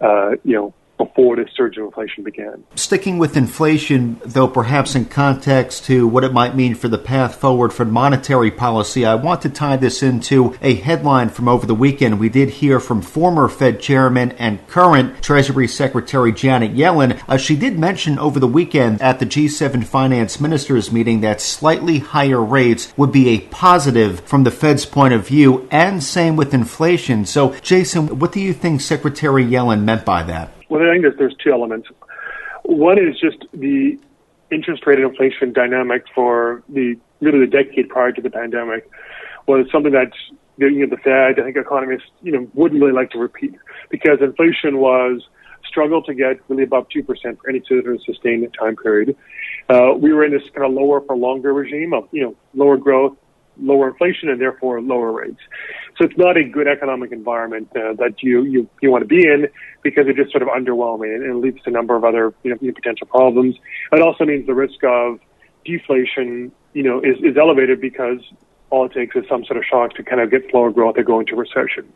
Uh, 0.01 0.33
you 0.45 0.55
know, 0.55 0.75
before 1.01 1.35
this 1.35 1.49
surge 1.57 1.79
of 1.79 1.87
inflation 1.87 2.23
began. 2.23 2.63
Sticking 2.75 3.17
with 3.17 3.35
inflation, 3.35 4.21
though 4.23 4.47
perhaps 4.47 4.95
in 4.95 5.07
context 5.07 5.87
to 5.87 6.07
what 6.07 6.25
it 6.25 6.33
might 6.35 6.55
mean 6.55 6.75
for 6.75 6.89
the 6.89 6.99
path 6.99 7.37
forward 7.37 7.73
for 7.73 7.87
monetary 7.87 8.51
policy, 8.51 9.07
I 9.07 9.15
want 9.15 9.41
to 9.43 9.49
tie 9.49 9.79
this 9.79 10.03
into 10.03 10.55
a 10.61 10.75
headline 10.75 11.31
from 11.31 11.49
over 11.49 11.65
the 11.65 11.75
weekend. 11.75 12.21
We 12.21 12.29
did 12.29 12.51
hear 12.51 12.79
from 12.79 13.01
former 13.01 13.49
Fed 13.49 13.81
chairman 13.81 14.33
and 14.33 14.67
current 14.69 15.23
Treasury 15.23 15.67
Secretary 15.67 16.33
Janet 16.33 16.75
Yellen. 16.75 17.19
Uh, 17.27 17.39
she 17.39 17.57
did 17.57 17.79
mention 17.79 18.19
over 18.19 18.39
the 18.39 18.47
weekend 18.47 19.01
at 19.01 19.21
the 19.21 19.27
G7 19.27 19.87
finance 19.87 20.39
ministers 20.39 20.93
meeting 20.93 21.23
that 21.23 21.41
slightly 21.41 22.01
higher 22.01 22.43
rates 22.43 22.93
would 22.99 23.11
be 23.11 23.31
a 23.31 23.41
positive 23.49 24.21
from 24.21 24.45
the 24.45 24.51
Fed's 24.51 24.85
point 24.85 25.15
of 25.15 25.27
view, 25.27 25.67
and 25.71 26.05
same 26.05 26.37
with 26.37 26.53
inflation. 26.53 27.25
So, 27.25 27.55
Jason, 27.63 28.19
what 28.19 28.33
do 28.33 28.41
you 28.41 28.53
think 28.53 28.83
Secretary 28.83 29.47
Yellen 29.47 29.85
meant 29.85 30.05
by 30.05 30.23
that? 30.25 30.60
Well, 30.71 30.83
I 30.83 30.93
think 30.93 31.03
there's, 31.03 31.19
there's 31.19 31.37
two 31.43 31.53
elements. 31.53 31.89
One 32.63 32.99
is 32.99 33.19
just 33.21 33.45
the 33.53 33.99
interest 34.51 34.87
rate 34.87 34.99
inflation 34.99 35.53
dynamic 35.53 36.05
for 36.15 36.63
the 36.69 36.97
really 37.21 37.41
the 37.41 37.47
decade 37.47 37.89
prior 37.89 38.13
to 38.13 38.23
the 38.23 38.31
pandemic 38.31 38.89
was 39.47 39.67
something 39.71 39.93
that 39.93 40.13
you 40.57 40.87
know, 40.87 40.87
the 40.87 40.97
Fed, 41.03 41.39
I 41.39 41.45
think 41.45 41.57
economists, 41.57 42.11
you 42.23 42.33
know, 42.33 42.49
wouldn't 42.55 42.81
really 42.81 42.93
like 42.93 43.11
to 43.11 43.19
repeat 43.19 43.55
because 43.91 44.19
inflation 44.21 44.79
was 44.79 45.27
struggled 45.67 46.05
to 46.07 46.15
get 46.15 46.41
really 46.49 46.65
above 46.65 46.87
2% 46.89 47.05
for 47.07 47.49
any 47.49 47.63
sort 47.67 47.87
of 47.87 48.03
sustained 48.03 48.47
time 48.59 48.77
period. 48.77 49.17
Uh, 49.69 49.93
we 49.97 50.13
were 50.13 50.25
in 50.25 50.33
this 50.33 50.43
kind 50.55 50.67
of 50.67 50.73
lower 50.73 51.01
for 51.01 51.17
longer 51.17 51.53
regime 51.53 51.93
of, 51.95 52.09
you 52.13 52.23
know, 52.23 52.37
lower 52.55 52.77
growth, 52.77 53.17
lower 53.61 53.89
inflation 53.89 54.29
and 54.29 54.41
therefore 54.41 54.81
lower 54.81 55.13
rates. 55.13 55.41
So 55.99 56.05
it's 56.05 56.17
not 56.17 56.37
a 56.37 56.45
good 56.45 56.67
economic 56.67 57.13
environment 57.13 57.69
uh, 57.77 57.95
that 57.95 58.23
you, 58.23 58.45
you, 58.45 58.69
you 58.81 58.91
want 58.91 59.03
to 59.03 59.09
be 59.09 59.27
in 59.27 59.49
because 59.83 60.05
it's 60.07 60.19
just 60.19 60.31
sort 60.31 60.43
of 60.43 60.49
underwhelming 60.49 61.15
and 61.15 61.25
it 61.25 61.37
leads 61.37 61.63
to 61.63 61.71
a 61.71 61.73
number 61.73 61.97
of 61.97 62.05
other 62.05 62.35
you 62.43 62.51
know, 62.51 62.73
potential 62.73 63.07
problems. 63.07 63.57
It 63.93 64.01
also 64.01 64.25
means 64.25 64.47
the 64.47 64.55
risk 64.55 64.83
of 64.85 65.21
deflation, 65.65 66.53
you 66.73 66.83
know, 66.83 67.01
is, 67.01 67.17
is 67.23 67.37
elevated 67.39 67.81
because 67.81 68.19
all 68.71 68.87
it 68.87 68.93
takes 68.93 69.17
is 69.17 69.25
some 69.29 69.45
sort 69.45 69.59
of 69.59 69.65
shock 69.65 69.95
to 69.95 70.03
kind 70.03 70.21
of 70.21 70.31
get 70.31 70.43
slower 70.51 70.71
growth 70.71 70.97
or 70.97 71.03
go 71.03 71.21
into 71.21 71.37
recession. 71.37 71.93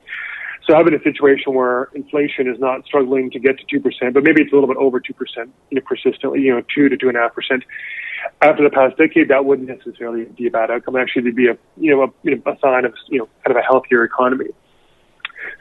So 0.66 0.74
having 0.74 0.94
a 0.94 1.02
situation 1.02 1.54
where 1.54 1.90
inflation 1.94 2.48
is 2.48 2.58
not 2.58 2.86
struggling 2.86 3.30
to 3.32 3.38
get 3.38 3.58
to 3.58 3.80
2%, 3.80 4.14
but 4.14 4.22
maybe 4.24 4.42
it's 4.42 4.52
a 4.52 4.54
little 4.54 4.68
bit 4.68 4.78
over 4.78 4.98
2%, 4.98 5.04
you 5.36 5.52
know, 5.70 5.82
persistently, 5.86 6.40
you 6.40 6.54
know, 6.54 6.62
2 6.74 6.88
to 6.88 6.96
2.5%, 6.96 7.62
after 8.42 8.62
the 8.62 8.70
past 8.70 8.96
decade, 8.96 9.28
that 9.28 9.44
wouldn't 9.44 9.68
necessarily 9.68 10.24
be 10.24 10.46
a 10.46 10.50
bad 10.50 10.70
outcome. 10.70 10.96
Actually, 10.96 11.22
it'd 11.22 11.36
be 11.36 11.48
a 11.48 11.56
you 11.76 11.90
know 11.90 12.02
a, 12.04 12.08
you 12.22 12.36
know, 12.36 12.52
a 12.52 12.58
sign 12.60 12.84
of 12.84 12.94
you 13.08 13.18
know 13.18 13.28
kind 13.44 13.56
of 13.56 13.62
a 13.62 13.62
healthier 13.62 14.04
economy. 14.04 14.50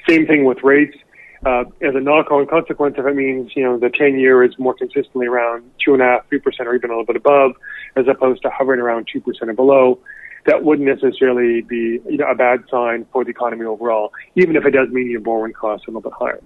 Same 0.07 0.25
thing 0.25 0.45
with 0.45 0.63
rates. 0.63 0.97
Uh, 1.45 1.65
as 1.81 1.93
a 1.93 1.99
knock-on 1.99 2.47
consequence, 2.47 2.95
if 2.97 3.05
it 3.05 3.15
means 3.15 3.51
you 3.55 3.63
know 3.63 3.77
the 3.77 3.87
10-year 3.87 4.43
is 4.43 4.57
more 4.57 4.73
consistently 4.73 5.27
around 5.27 5.69
two 5.83 5.93
and 5.93 6.01
a 6.01 6.05
half, 6.05 6.27
three 6.29 6.39
percent, 6.39 6.67
or 6.67 6.75
even 6.75 6.89
a 6.89 6.93
little 6.93 7.05
bit 7.05 7.17
above, 7.17 7.51
as 7.95 8.05
opposed 8.07 8.41
to 8.41 8.49
hovering 8.49 8.79
around 8.79 9.07
two 9.11 9.19
percent 9.19 9.49
or 9.49 9.53
below, 9.53 9.99
that 10.45 10.63
wouldn't 10.63 10.87
necessarily 10.87 11.61
be 11.61 11.99
you 12.09 12.17
know 12.17 12.27
a 12.29 12.35
bad 12.35 12.63
sign 12.71 13.05
for 13.11 13.23
the 13.23 13.31
economy 13.31 13.65
overall, 13.65 14.11
even 14.35 14.55
if 14.55 14.65
it 14.65 14.71
does 14.71 14.89
mean 14.89 15.09
your 15.09 15.19
borrowing 15.19 15.53
costs 15.53 15.87
are 15.87 15.91
a 15.91 15.93
little 15.93 16.09
bit 16.09 16.17
higher. 16.17 16.41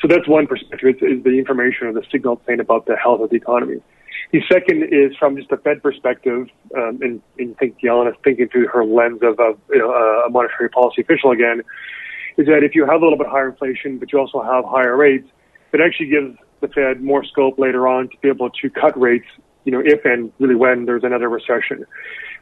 So 0.00 0.06
that's 0.06 0.28
one 0.28 0.46
perspective. 0.46 0.88
It's, 0.88 1.02
is 1.02 1.24
the 1.24 1.38
information 1.38 1.88
or 1.88 1.92
the 1.92 2.04
signal 2.10 2.40
saying 2.46 2.60
about 2.60 2.86
the 2.86 2.96
health 2.96 3.20
of 3.20 3.30
the 3.30 3.36
economy. 3.36 3.80
The 4.30 4.42
second 4.52 4.84
is 4.92 5.16
from 5.16 5.36
just 5.36 5.50
a 5.52 5.56
Fed 5.56 5.82
perspective, 5.82 6.48
um, 6.76 6.98
and, 7.00 7.22
and 7.38 7.56
think 7.56 7.76
is 7.82 8.14
thinking 8.22 8.48
through 8.48 8.68
her 8.68 8.84
lens 8.84 9.20
of, 9.22 9.40
of 9.40 9.58
you 9.70 9.78
know, 9.78 9.90
a 9.90 10.28
monetary 10.28 10.68
policy 10.68 11.00
official 11.00 11.30
again, 11.30 11.62
is 12.36 12.46
that 12.46 12.62
if 12.62 12.74
you 12.74 12.84
have 12.84 13.00
a 13.00 13.04
little 13.04 13.16
bit 13.16 13.26
higher 13.26 13.48
inflation, 13.48 13.98
but 13.98 14.12
you 14.12 14.18
also 14.18 14.42
have 14.42 14.66
higher 14.66 14.96
rates, 14.96 15.28
it 15.72 15.80
actually 15.80 16.08
gives 16.08 16.36
the 16.60 16.68
Fed 16.68 17.02
more 17.02 17.24
scope 17.24 17.58
later 17.58 17.88
on 17.88 18.08
to 18.10 18.16
be 18.20 18.28
able 18.28 18.50
to 18.50 18.68
cut 18.68 18.98
rates, 19.00 19.26
you 19.64 19.72
know, 19.72 19.80
if 19.82 20.04
and 20.04 20.30
really 20.38 20.54
when 20.54 20.84
there's 20.84 21.04
another 21.04 21.30
recession. 21.30 21.86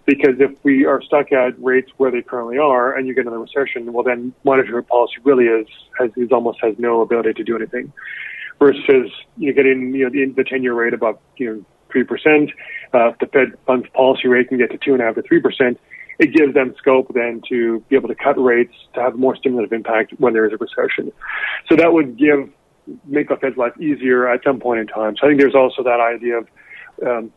Because 0.06 0.40
if 0.40 0.52
we 0.64 0.84
are 0.86 1.00
stuck 1.02 1.30
at 1.32 1.60
rates 1.62 1.90
where 1.98 2.10
they 2.10 2.22
currently 2.22 2.58
are 2.58 2.96
and 2.96 3.06
you 3.06 3.14
get 3.14 3.26
another 3.26 3.40
recession, 3.40 3.92
well 3.92 4.04
then 4.04 4.32
monetary 4.44 4.82
policy 4.82 5.14
really 5.22 5.44
is, 5.44 5.66
has, 5.98 6.10
is 6.16 6.32
almost 6.32 6.58
has 6.62 6.74
no 6.78 7.00
ability 7.00 7.34
to 7.34 7.44
do 7.44 7.56
anything 7.56 7.92
versus 8.58 9.10
you 9.36 9.48
know, 9.48 9.52
getting 9.52 9.94
you 9.94 10.04
know 10.04 10.10
the, 10.10 10.32
the 10.36 10.44
ten 10.44 10.62
year 10.62 10.74
rate 10.74 10.94
above 10.94 11.18
you 11.36 11.52
know 11.52 11.64
3%. 11.94 12.50
Uh, 12.94 13.08
if 13.08 13.18
the 13.18 13.26
Fed 13.26 13.58
funds 13.66 13.86
policy 13.94 14.28
rate 14.28 14.48
can 14.48 14.58
get 14.58 14.70
to 14.70 14.78
2.5 14.78 15.14
to 15.16 15.22
3%, 15.22 15.76
it 16.18 16.32
gives 16.32 16.54
them 16.54 16.74
scope 16.78 17.12
then 17.14 17.42
to 17.48 17.80
be 17.88 17.96
able 17.96 18.08
to 18.08 18.14
cut 18.14 18.40
rates 18.40 18.74
to 18.94 19.00
have 19.00 19.16
more 19.16 19.36
stimulative 19.36 19.72
impact 19.72 20.14
when 20.18 20.32
there 20.32 20.46
is 20.46 20.52
a 20.52 20.56
recession. 20.56 21.12
So 21.68 21.76
that 21.76 21.92
would 21.92 22.16
give 22.16 22.50
make 23.04 23.28
the 23.28 23.36
Fed's 23.36 23.56
life 23.56 23.72
easier 23.80 24.28
at 24.28 24.42
some 24.44 24.60
point 24.60 24.80
in 24.80 24.86
time. 24.86 25.16
So 25.16 25.26
I 25.26 25.30
think 25.30 25.40
there's 25.40 25.54
also 25.54 25.82
that 25.82 26.00
idea 26.00 26.38
of 26.38 26.48
um, 27.04 27.32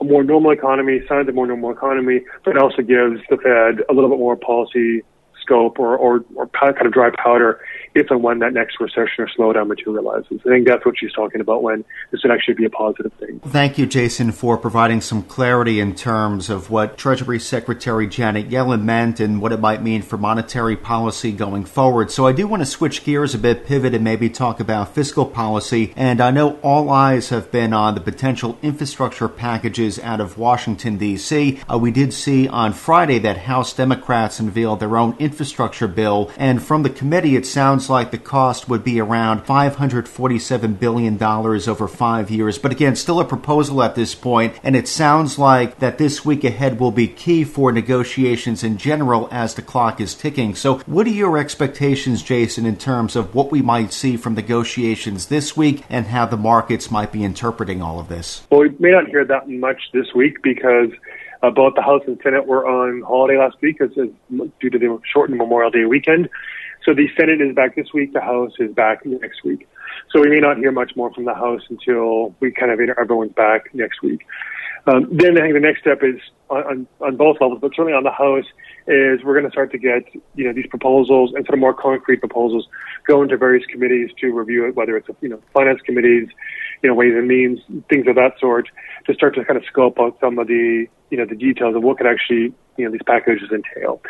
a 0.00 0.04
more 0.04 0.24
normal 0.24 0.50
economy, 0.50 1.00
signs 1.08 1.28
of 1.28 1.34
more 1.34 1.46
normal 1.46 1.70
economy, 1.70 2.22
but 2.44 2.56
it 2.56 2.62
also 2.62 2.82
gives 2.82 3.20
the 3.28 3.36
Fed 3.36 3.84
a 3.88 3.92
little 3.92 4.10
bit 4.10 4.18
more 4.18 4.36
policy 4.36 5.02
scope 5.40 5.78
or, 5.78 5.96
or, 5.96 6.24
or 6.34 6.48
kind 6.48 6.86
of 6.86 6.92
dry 6.92 7.10
powder 7.22 7.60
if 7.94 8.10
and 8.10 8.22
when 8.22 8.40
that 8.40 8.52
next 8.52 8.80
recession 8.80 9.24
or 9.24 9.28
slowdown 9.28 9.68
materializes. 9.68 10.40
I 10.44 10.48
think 10.48 10.66
that's 10.66 10.84
what 10.84 10.98
she's 10.98 11.12
talking 11.12 11.40
about 11.40 11.62
when 11.62 11.84
this 12.10 12.22
would 12.22 12.32
actually 12.32 12.54
be 12.54 12.64
a 12.64 12.70
positive 12.70 13.12
thing. 13.14 13.40
Thank 13.40 13.78
you, 13.78 13.86
Jason, 13.86 14.32
for 14.32 14.58
providing 14.58 15.00
some 15.00 15.22
clarity 15.22 15.80
in 15.80 15.94
terms 15.94 16.50
of 16.50 16.70
what 16.70 16.98
Treasury 16.98 17.38
Secretary 17.38 18.06
Janet 18.06 18.48
Yellen 18.48 18.82
meant 18.82 19.20
and 19.20 19.40
what 19.40 19.52
it 19.52 19.60
might 19.60 19.82
mean 19.82 20.02
for 20.02 20.16
monetary 20.16 20.76
policy 20.76 21.32
going 21.32 21.64
forward. 21.64 22.10
So 22.10 22.26
I 22.26 22.32
do 22.32 22.46
want 22.46 22.62
to 22.62 22.66
switch 22.66 23.04
gears 23.04 23.34
a 23.34 23.38
bit, 23.38 23.64
pivot, 23.64 23.94
and 23.94 24.02
maybe 24.02 24.28
talk 24.28 24.60
about 24.60 24.94
fiscal 24.94 25.26
policy. 25.26 25.92
And 25.96 26.20
I 26.20 26.30
know 26.30 26.58
all 26.62 26.90
eyes 26.90 27.28
have 27.28 27.50
been 27.50 27.72
on 27.72 27.94
the 27.94 28.00
potential 28.00 28.58
infrastructure 28.62 29.28
packages 29.28 29.98
out 30.00 30.20
of 30.20 30.36
Washington, 30.36 30.96
D.C. 30.96 31.60
Uh, 31.70 31.78
we 31.78 31.90
did 31.90 32.12
see 32.12 32.48
on 32.48 32.72
Friday 32.72 33.18
that 33.20 33.38
House 33.38 33.72
Democrats 33.72 34.40
unveiled 34.40 34.80
their 34.80 34.96
own 34.96 35.16
infrastructure 35.18 35.88
bill. 35.88 36.30
And 36.36 36.62
from 36.62 36.82
the 36.82 36.90
committee, 36.90 37.36
it 37.36 37.46
sounds 37.46 37.83
like 37.88 38.10
the 38.10 38.18
cost 38.18 38.68
would 38.68 38.84
be 38.84 39.00
around 39.00 39.44
$547 39.44 40.78
billion 40.78 41.22
over 41.22 41.88
five 41.88 42.30
years. 42.30 42.58
But 42.58 42.72
again, 42.72 42.96
still 42.96 43.20
a 43.20 43.24
proposal 43.24 43.82
at 43.82 43.94
this 43.94 44.14
point, 44.14 44.54
and 44.62 44.76
it 44.76 44.88
sounds 44.88 45.38
like 45.38 45.78
that 45.78 45.98
this 45.98 46.24
week 46.24 46.44
ahead 46.44 46.78
will 46.78 46.90
be 46.90 47.08
key 47.08 47.44
for 47.44 47.72
negotiations 47.72 48.62
in 48.64 48.76
general 48.78 49.28
as 49.30 49.54
the 49.54 49.62
clock 49.62 50.00
is 50.00 50.14
ticking. 50.14 50.54
So, 50.54 50.78
what 50.86 51.06
are 51.06 51.10
your 51.10 51.38
expectations, 51.38 52.22
Jason, 52.22 52.66
in 52.66 52.76
terms 52.76 53.16
of 53.16 53.34
what 53.34 53.50
we 53.50 53.62
might 53.62 53.92
see 53.92 54.16
from 54.16 54.34
negotiations 54.34 55.26
this 55.26 55.56
week 55.56 55.84
and 55.88 56.06
how 56.06 56.26
the 56.26 56.36
markets 56.36 56.90
might 56.90 57.12
be 57.12 57.24
interpreting 57.24 57.82
all 57.82 57.98
of 57.98 58.08
this? 58.08 58.46
Well, 58.50 58.60
we 58.60 58.70
may 58.78 58.90
not 58.90 59.08
hear 59.08 59.24
that 59.24 59.48
much 59.48 59.80
this 59.92 60.14
week 60.14 60.42
because 60.42 60.90
uh, 61.44 61.50
both 61.50 61.74
the 61.74 61.82
House 61.82 62.02
and 62.06 62.18
Senate 62.22 62.46
were 62.46 62.66
on 62.66 63.02
holiday 63.02 63.38
last 63.38 63.56
week 63.60 63.80
as, 63.80 63.90
as, 63.98 64.08
due 64.60 64.70
to 64.70 64.78
the 64.78 64.98
shortened 65.12 65.38
Memorial 65.38 65.70
Day 65.70 65.84
weekend. 65.84 66.28
So 66.84 66.92
the 66.92 67.08
Senate 67.18 67.40
is 67.40 67.54
back 67.54 67.76
this 67.76 67.92
week. 67.94 68.12
The 68.12 68.20
House 68.20 68.52
is 68.58 68.72
back 68.74 69.06
next 69.06 69.42
week. 69.42 69.66
So 70.12 70.20
we 70.20 70.28
may 70.28 70.40
not 70.40 70.58
hear 70.58 70.70
much 70.70 70.92
more 70.96 71.12
from 71.12 71.24
the 71.24 71.34
House 71.34 71.62
until 71.70 72.34
we 72.40 72.52
kind 72.52 72.70
of 72.70 72.78
everyone's 72.98 73.32
back 73.32 73.74
next 73.74 74.02
week. 74.02 74.20
Um, 74.86 75.08
then 75.10 75.38
I 75.38 75.42
think 75.42 75.54
the 75.54 75.60
next 75.60 75.80
step 75.80 76.02
is 76.02 76.20
on, 76.50 76.62
on, 76.64 76.86
on 77.00 77.16
both 77.16 77.38
levels, 77.40 77.58
but 77.60 77.70
certainly 77.70 77.94
on 77.94 78.04
the 78.04 78.10
House 78.10 78.44
is 78.86 79.24
we're 79.24 79.32
going 79.32 79.46
to 79.46 79.50
start 79.50 79.72
to 79.72 79.78
get 79.78 80.04
you 80.34 80.44
know 80.44 80.52
these 80.52 80.66
proposals 80.66 81.32
and 81.34 81.44
sort 81.46 81.54
of 81.54 81.60
more 81.60 81.72
concrete 81.72 82.18
proposals 82.18 82.68
go 83.06 83.22
into 83.22 83.36
various 83.36 83.64
committees 83.66 84.10
to 84.20 84.30
review 84.30 84.66
it, 84.66 84.76
whether 84.76 84.96
it's 84.96 85.08
you 85.22 85.28
know 85.28 85.40
finance 85.54 85.80
committees, 85.86 86.28
you 86.82 86.88
know 86.88 86.94
ways 86.94 87.14
and 87.14 87.26
means, 87.26 87.60
things 87.88 88.06
of 88.06 88.14
that 88.16 88.38
sort, 88.38 88.68
to 89.06 89.14
start 89.14 89.34
to 89.34 89.44
kind 89.44 89.56
of 89.56 89.64
scope 89.64 89.98
out 89.98 90.18
some 90.20 90.38
of 90.38 90.48
the 90.48 90.86
you 91.10 91.16
know 91.16 91.24
the 91.24 91.34
details 91.34 91.74
of 91.74 91.82
what 91.82 91.96
could 91.96 92.06
actually 92.06 92.52
you 92.76 92.84
know 92.84 92.90
these 92.90 93.02
packages 93.06 93.50
entail. 93.50 94.02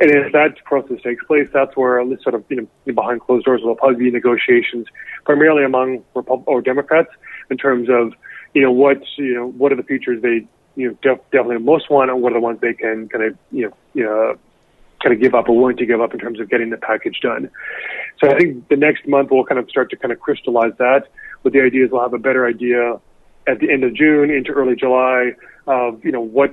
And 0.00 0.10
as 0.10 0.32
that 0.32 0.62
process 0.64 1.00
takes 1.02 1.24
place, 1.24 1.48
that's 1.54 1.74
where 1.74 2.04
this 2.06 2.22
sort 2.22 2.34
of 2.34 2.44
you 2.50 2.56
know 2.56 2.92
behind 2.92 3.22
closed 3.22 3.46
doors 3.46 3.62
will 3.64 3.76
probably 3.76 4.04
be 4.04 4.10
negotiations, 4.10 4.86
primarily 5.24 5.64
among 5.64 6.04
Repub- 6.14 6.44
or 6.46 6.60
Democrats, 6.60 7.08
in 7.50 7.56
terms 7.56 7.88
of 7.88 8.12
you 8.54 8.62
know 8.62 8.72
what 8.72 9.02
you 9.16 9.34
know 9.34 9.46
what 9.46 9.72
are 9.72 9.76
the 9.76 9.82
features 9.82 10.22
they 10.22 10.46
you 10.76 10.88
know 10.88 10.96
def- 11.02 11.30
definitely 11.30 11.58
most 11.58 11.90
want, 11.90 12.10
and 12.10 12.22
what 12.22 12.32
are 12.32 12.36
the 12.36 12.40
ones 12.40 12.60
they 12.60 12.74
can 12.74 13.08
kind 13.08 13.24
of 13.24 13.38
you 13.50 13.66
know 13.66 13.76
you 13.94 14.04
know 14.04 14.38
kind 15.02 15.14
of 15.14 15.20
give 15.20 15.34
up 15.34 15.48
or 15.48 15.56
willing 15.56 15.76
to 15.76 15.86
give 15.86 16.00
up 16.00 16.12
in 16.12 16.18
terms 16.18 16.40
of 16.40 16.50
getting 16.50 16.70
the 16.70 16.76
package 16.76 17.20
done. 17.20 17.50
So 18.22 18.30
I 18.30 18.38
think 18.38 18.68
the 18.68 18.76
next 18.76 19.06
month 19.06 19.30
we'll 19.30 19.44
kind 19.44 19.60
of 19.60 19.70
start 19.70 19.90
to 19.90 19.96
kind 19.96 20.12
of 20.12 20.18
crystallize 20.18 20.72
that. 20.78 21.04
But 21.42 21.52
the 21.52 21.60
idea 21.60 21.84
is 21.84 21.92
we'll 21.92 22.02
have 22.02 22.14
a 22.14 22.18
better 22.18 22.46
idea 22.46 23.00
at 23.46 23.60
the 23.60 23.70
end 23.70 23.84
of 23.84 23.94
June 23.94 24.30
into 24.30 24.50
early 24.50 24.74
July 24.74 25.32
of 25.66 26.04
you 26.04 26.12
know 26.12 26.20
what 26.20 26.52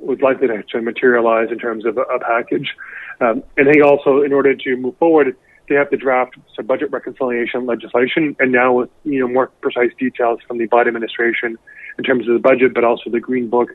was 0.00 0.20
likely 0.20 0.48
to, 0.48 0.82
materialize 0.82 1.48
in 1.50 1.58
terms 1.58 1.86
of 1.86 1.96
a, 1.96 2.02
a 2.02 2.18
package. 2.18 2.74
Um, 3.20 3.42
and 3.56 3.72
they 3.72 3.80
also, 3.80 4.22
in 4.22 4.32
order 4.32 4.54
to 4.54 4.76
move 4.76 4.96
forward, 4.98 5.36
they 5.68 5.74
have 5.74 5.90
to 5.90 5.96
draft 5.96 6.34
some 6.56 6.66
budget 6.66 6.90
reconciliation 6.90 7.66
legislation, 7.66 8.36
and 8.38 8.52
now 8.52 8.72
with 8.72 8.90
you 9.04 9.20
know 9.20 9.28
more 9.28 9.48
precise 9.60 9.90
details 9.98 10.40
from 10.46 10.58
the 10.58 10.68
Biden 10.68 10.88
administration 10.88 11.58
in 11.98 12.04
terms 12.04 12.28
of 12.28 12.34
the 12.34 12.40
budget, 12.40 12.74
but 12.74 12.84
also 12.84 13.10
the 13.10 13.20
Green 13.20 13.48
Book, 13.48 13.70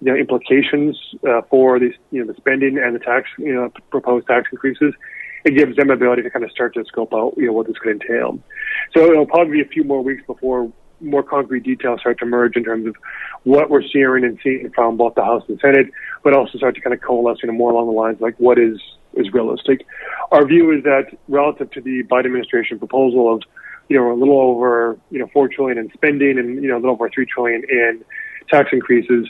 you 0.00 0.12
know, 0.12 0.18
implications 0.18 0.98
uh, 1.28 1.42
for 1.50 1.78
these, 1.78 1.94
you 2.10 2.24
know, 2.24 2.32
the 2.32 2.36
spending 2.36 2.78
and 2.78 2.94
the 2.94 2.98
tax, 2.98 3.28
you 3.38 3.52
know, 3.52 3.70
proposed 3.90 4.26
tax 4.26 4.48
increases. 4.50 4.94
It 5.44 5.56
gives 5.56 5.76
them 5.76 5.90
ability 5.90 6.22
to 6.22 6.30
kind 6.30 6.44
of 6.44 6.50
start 6.50 6.74
to 6.74 6.84
scope 6.84 7.14
out, 7.14 7.34
you 7.36 7.46
know, 7.46 7.52
what 7.52 7.66
this 7.66 7.76
could 7.78 7.92
entail. 7.92 8.38
So 8.94 9.10
it'll 9.10 9.26
probably 9.26 9.54
be 9.54 9.60
a 9.62 9.68
few 9.68 9.84
more 9.84 10.02
weeks 10.02 10.22
before 10.26 10.70
more 11.00 11.22
concrete 11.22 11.62
details 11.62 12.00
start 12.00 12.18
to 12.18 12.26
emerge 12.26 12.56
in 12.56 12.64
terms 12.64 12.86
of 12.86 12.94
what 13.44 13.70
we're 13.70 13.82
seeing 13.82 14.22
and 14.22 14.38
seeing 14.42 14.70
from 14.74 14.98
both 14.98 15.14
the 15.14 15.24
House 15.24 15.42
and 15.48 15.58
Senate, 15.60 15.86
but 16.22 16.34
also 16.34 16.58
start 16.58 16.74
to 16.74 16.80
kind 16.82 16.92
of 16.92 17.00
coalesce, 17.00 17.38
you 17.42 17.46
know, 17.46 17.54
more 17.54 17.72
along 17.72 17.86
the 17.86 17.92
lines 17.92 18.20
like 18.20 18.34
what 18.38 18.58
is 18.58 18.78
is 19.14 19.32
realistic. 19.32 19.86
Our 20.30 20.46
view 20.46 20.70
is 20.76 20.84
that 20.84 21.16
relative 21.28 21.70
to 21.72 21.80
the 21.80 22.02
Biden 22.04 22.26
administration 22.26 22.78
proposal 22.78 23.34
of, 23.34 23.42
you 23.88 23.96
know, 23.96 24.12
a 24.12 24.14
little 24.14 24.40
over, 24.40 24.98
you 25.10 25.18
know, 25.18 25.28
four 25.32 25.48
trillion 25.48 25.78
in 25.78 25.90
spending 25.92 26.38
and 26.38 26.62
you 26.62 26.68
know 26.68 26.76
a 26.76 26.80
little 26.80 26.92
over 26.92 27.10
three 27.10 27.26
trillion 27.26 27.64
in 27.68 28.04
tax 28.48 28.70
increases, 28.72 29.28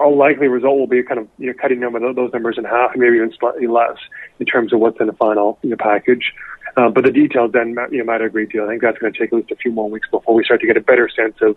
a 0.00 0.08
likely 0.08 0.48
result 0.48 0.78
will 0.78 0.86
be 0.86 1.02
kind 1.02 1.20
of 1.20 1.28
you 1.38 1.48
know 1.48 1.54
cutting 1.60 1.80
those 1.80 2.32
numbers 2.32 2.56
in 2.58 2.64
half, 2.64 2.92
maybe 2.96 3.16
even 3.16 3.32
slightly 3.38 3.66
less 3.66 3.96
in 4.38 4.46
terms 4.46 4.72
of 4.72 4.80
what's 4.80 5.00
in 5.00 5.06
the 5.06 5.12
final 5.14 5.58
you 5.62 5.70
know, 5.70 5.76
package. 5.76 6.32
Uh, 6.76 6.88
but 6.88 7.04
the 7.04 7.10
details 7.10 7.50
then 7.52 7.74
you 7.90 7.98
know, 7.98 8.04
matter 8.04 8.26
a 8.26 8.30
great 8.30 8.48
deal. 8.48 8.64
I 8.64 8.68
think 8.68 8.82
that's 8.82 8.98
going 8.98 9.12
to 9.12 9.18
take 9.18 9.32
at 9.32 9.36
least 9.36 9.50
a 9.50 9.56
few 9.56 9.72
more 9.72 9.90
weeks 9.90 10.08
before 10.10 10.34
we 10.34 10.44
start 10.44 10.60
to 10.60 10.66
get 10.66 10.76
a 10.76 10.80
better 10.80 11.08
sense 11.08 11.36
of 11.42 11.56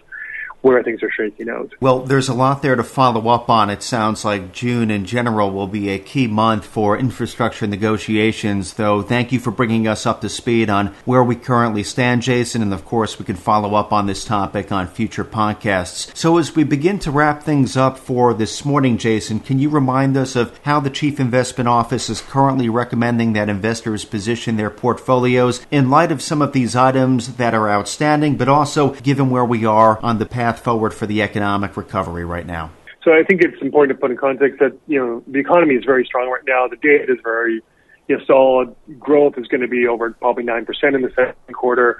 where 0.64 0.82
things 0.82 1.04
are 1.04 1.12
shaking 1.12 1.50
out. 1.50 1.74
Well, 1.82 2.00
there's 2.00 2.30
a 2.30 2.34
lot 2.34 2.62
there 2.62 2.78
to 2.78 2.86
follow 2.86 3.28
up 3.28 3.50
on. 3.50 3.70
It 3.70 3.84
sounds 3.84 4.24
like 4.24 4.54
June 4.54 4.90
in 4.90 5.06
general 5.06 5.52
will 5.52 5.68
be 5.68 5.90
a 5.90 6.00
key 6.00 6.26
month 6.26 6.66
for 6.66 6.98
infrastructure 6.98 7.68
negotiations, 7.68 8.74
though. 8.74 9.02
Thank 9.02 9.34
you 9.34 9.40
for 9.40 9.52
bringing 9.52 9.90
us 9.90 10.06
up 10.06 10.22
to 10.22 10.30
speed 10.30 10.70
on 10.70 10.88
where 11.04 11.24
we 11.24 11.36
currently 11.36 11.84
stand, 11.84 12.22
Jason, 12.22 12.62
and 12.62 12.74
of 12.74 12.86
course, 12.86 13.20
we 13.20 13.26
can 13.26 13.36
follow 13.36 13.76
up 13.76 13.92
on 13.92 14.08
this 14.08 14.24
topic 14.24 14.72
on 14.72 14.88
future 14.88 15.26
podcasts. 15.26 16.16
So, 16.16 16.38
as 16.38 16.56
we 16.56 16.64
begin 16.64 16.98
to 17.00 17.12
wrap 17.12 17.44
things 17.44 17.76
up 17.76 17.98
for 17.98 18.34
this 18.34 18.64
morning, 18.64 18.98
Jason, 18.98 19.42
can 19.42 19.60
you 19.60 19.70
remind 19.70 20.16
us 20.16 20.38
of 20.38 20.58
how 20.64 20.80
the 20.80 20.90
Chief 20.90 21.20
Investment 21.20 21.68
Office 21.68 22.10
is 22.10 22.22
currently 22.22 22.70
recommending 22.70 23.34
that 23.34 23.50
investors 23.50 24.06
position 24.06 24.56
their 24.56 24.70
portfolios 24.70 25.66
in 25.72 25.90
light 25.90 26.12
of 26.12 26.22
some 26.22 26.42
of 26.42 26.54
these 26.54 26.74
items 26.74 27.36
that 27.36 27.54
are 27.54 27.70
outstanding, 27.70 28.38
but 28.38 28.48
also 28.48 28.94
given 28.94 29.30
where 29.30 29.44
we 29.44 29.66
are 29.66 30.00
on 30.02 30.20
the 30.20 30.26
path 30.26 30.53
path 30.54 30.64
forward 30.64 30.94
for 30.94 31.06
the 31.06 31.22
economic 31.22 31.76
recovery 31.78 32.26
right 32.26 32.46
now? 32.46 32.72
So 33.04 33.12
I 33.12 33.24
think 33.24 33.42
it's 33.42 33.62
important 33.62 33.98
to 33.98 34.02
put 34.02 34.12
in 34.12 34.18
context 34.18 34.60
that 34.60 34.78
you 34.88 35.00
know 35.00 35.24
the 35.28 35.40
economy 35.40 35.76
is 35.76 35.84
very 35.84 36.06
strong 36.06 36.30
right 36.30 36.44
now. 36.48 36.68
The 36.68 36.78
data 36.78 37.12
is 37.12 37.20
very 37.24 37.62
you 38.08 38.18
know 38.18 38.24
solid. 38.26 38.76
Growth 39.00 39.38
is 39.38 39.48
going 39.48 39.62
to 39.62 39.68
be 39.68 39.88
over 39.88 40.12
probably 40.12 40.44
nine 40.44 40.66
percent 40.66 40.96
in 40.96 41.02
the 41.02 41.12
second 41.16 41.54
quarter. 41.54 41.98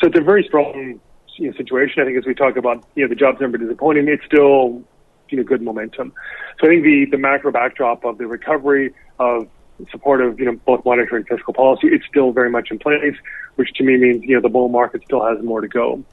So 0.00 0.08
it's 0.08 0.18
a 0.18 0.22
very 0.22 0.44
strong 0.44 1.00
you 1.36 1.50
know, 1.50 1.56
situation. 1.56 2.02
I 2.02 2.04
think 2.04 2.18
as 2.18 2.26
we 2.26 2.34
talk 2.34 2.56
about 2.56 2.84
you 2.94 3.04
know 3.04 3.08
the 3.08 3.14
jobs 3.14 3.40
number 3.40 3.56
disappointing, 3.56 4.08
it's 4.08 4.24
still 4.26 4.82
you 5.30 5.38
know 5.38 5.44
good 5.44 5.62
momentum. 5.62 6.12
So 6.60 6.66
I 6.66 6.70
think 6.70 6.82
the 6.82 7.06
the 7.10 7.18
macro 7.18 7.50
backdrop 7.50 8.04
of 8.04 8.18
the 8.18 8.26
recovery 8.26 8.92
of 9.18 9.48
supportive, 9.90 10.38
you 10.38 10.44
know, 10.44 10.52
both 10.64 10.84
monetary 10.84 11.22
and 11.22 11.28
fiscal 11.28 11.54
policy, 11.54 11.88
it's 11.88 12.06
still 12.06 12.30
very 12.30 12.50
much 12.50 12.70
in 12.70 12.78
place, 12.78 13.16
which 13.56 13.72
to 13.72 13.82
me 13.82 13.96
means, 13.96 14.22
you 14.22 14.34
know, 14.36 14.40
the 14.40 14.48
bull 14.48 14.68
market 14.68 15.02
still 15.02 15.24
has 15.26 15.42
more 15.42 15.60
to 15.60 15.66
go. 15.66 16.04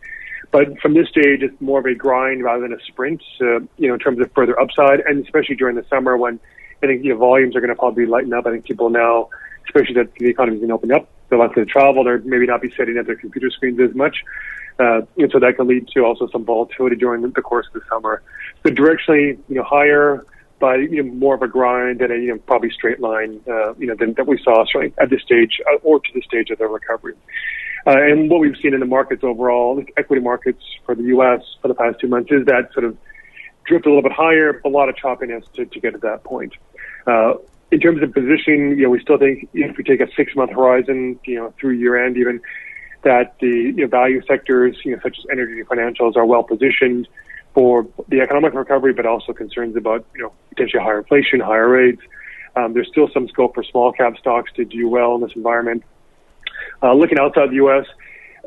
But 0.51 0.79
from 0.79 0.93
this 0.95 1.07
stage, 1.09 1.43
it's 1.43 1.59
more 1.61 1.79
of 1.79 1.85
a 1.85 1.93
grind 1.93 2.43
rather 2.43 2.61
than 2.61 2.73
a 2.73 2.79
sprint, 2.87 3.21
uh, 3.39 3.59
you 3.77 3.87
know, 3.87 3.93
in 3.93 3.99
terms 3.99 4.19
of 4.19 4.31
further 4.33 4.59
upside, 4.59 5.01
and 5.01 5.23
especially 5.23 5.55
during 5.55 5.75
the 5.75 5.85
summer 5.89 6.17
when 6.17 6.39
I 6.81 6.87
think 6.87 7.03
you 7.03 7.13
know, 7.13 7.17
volumes 7.17 7.55
are 7.55 7.61
going 7.61 7.69
to 7.69 7.75
probably 7.75 8.05
lighten 8.05 8.33
up. 8.33 8.47
I 8.47 8.51
think 8.51 8.65
people 8.65 8.89
now, 8.89 9.29
especially 9.67 9.95
that 9.95 10.13
the 10.15 10.27
economy 10.27 10.57
is 10.57 10.61
going 10.61 10.69
to 10.69 10.75
open 10.75 10.91
up, 10.91 11.07
they're 11.29 11.37
likely 11.37 11.65
to 11.65 11.71
travel. 11.71 12.03
They're 12.03 12.19
maybe 12.19 12.47
not 12.47 12.61
be 12.61 12.71
sitting 12.75 12.97
at 12.97 13.05
their 13.05 13.15
computer 13.15 13.49
screens 13.51 13.79
as 13.79 13.95
much. 13.95 14.23
Uh, 14.79 15.01
and 15.17 15.29
so 15.31 15.39
that 15.39 15.57
can 15.57 15.67
lead 15.67 15.87
to 15.89 16.05
also 16.05 16.27
some 16.31 16.45
volatility 16.45 16.95
during 16.95 17.21
the 17.21 17.41
course 17.41 17.67
of 17.67 17.73
the 17.73 17.81
summer. 17.89 18.23
So 18.65 18.71
directionally, 18.71 19.37
you 19.49 19.55
know, 19.55 19.63
higher, 19.63 20.25
but 20.59 20.79
you 20.79 21.03
know, 21.03 21.11
more 21.13 21.35
of 21.35 21.41
a 21.41 21.47
grind 21.47 22.01
and 22.01 22.11
a 22.11 22.17
you 22.17 22.33
know, 22.33 22.37
probably 22.39 22.71
straight 22.71 22.99
line, 22.99 23.41
uh, 23.47 23.73
you 23.75 23.87
know, 23.87 23.95
than 23.95 24.13
that 24.13 24.25
we 24.25 24.41
saw 24.41 24.65
certainly 24.65 24.93
at 24.97 25.09
this 25.09 25.21
stage 25.21 25.59
uh, 25.71 25.77
or 25.83 25.99
to 25.99 26.09
the 26.13 26.21
stage 26.21 26.49
of 26.49 26.59
the 26.59 26.67
recovery. 26.67 27.13
Uh, 27.87 27.91
and 27.91 28.29
what 28.29 28.39
we've 28.39 28.57
seen 28.61 28.73
in 28.73 28.79
the 28.79 28.85
markets 28.85 29.23
overall, 29.23 29.83
equity 29.97 30.21
markets 30.21 30.63
for 30.85 30.95
the 30.95 31.03
U.S. 31.03 31.41
for 31.61 31.67
the 31.67 31.73
past 31.73 31.99
two 31.99 32.07
months, 32.07 32.31
is 32.31 32.45
that 32.45 32.71
sort 32.73 32.85
of 32.85 32.97
drift 33.65 33.85
a 33.85 33.89
little 33.89 34.03
bit 34.03 34.11
higher, 34.11 34.61
a 34.65 34.69
lot 34.69 34.89
of 34.89 34.95
choppiness 34.95 35.43
to, 35.53 35.65
to 35.65 35.79
get 35.79 35.91
to 35.91 35.99
that 35.99 36.23
point. 36.23 36.53
Uh, 37.07 37.33
in 37.71 37.79
terms 37.79 38.01
of 38.01 38.13
positioning, 38.13 38.71
you 38.77 38.83
know, 38.83 38.89
we 38.89 38.99
still 38.99 39.17
think 39.17 39.47
if 39.53 39.77
we 39.77 39.83
take 39.83 40.01
a 40.01 40.07
six-month 40.15 40.51
horizon, 40.51 41.19
you 41.25 41.35
know, 41.35 41.53
through 41.59 41.73
year-end 41.73 42.17
even, 42.17 42.41
that 43.03 43.35
the 43.39 43.47
you 43.47 43.73
know, 43.73 43.87
value 43.87 44.21
sectors, 44.27 44.77
you 44.83 44.93
know, 44.93 44.99
such 45.01 45.17
as 45.19 45.25
energy 45.31 45.59
and 45.59 45.69
financials, 45.69 46.17
are 46.17 46.25
well 46.25 46.43
positioned 46.43 47.07
for 47.53 47.87
the 48.09 48.21
economic 48.21 48.53
recovery, 48.53 48.93
but 48.93 49.05
also 49.05 49.33
concerns 49.33 49.75
about 49.75 50.05
you 50.15 50.21
know 50.21 50.31
potentially 50.49 50.83
higher 50.83 50.99
inflation, 50.99 51.39
higher 51.39 51.69
rates. 51.69 52.01
Um, 52.55 52.73
there's 52.73 52.87
still 52.87 53.09
some 53.13 53.27
scope 53.27 53.53
for 53.55 53.63
small 53.63 53.91
cap 53.91 54.17
stocks 54.17 54.51
to 54.55 54.65
do 54.65 54.89
well 54.89 55.15
in 55.15 55.21
this 55.21 55.31
environment. 55.35 55.83
Uh, 56.81 56.93
looking 56.93 57.19
outside 57.19 57.49
the 57.49 57.55
U.S., 57.55 57.85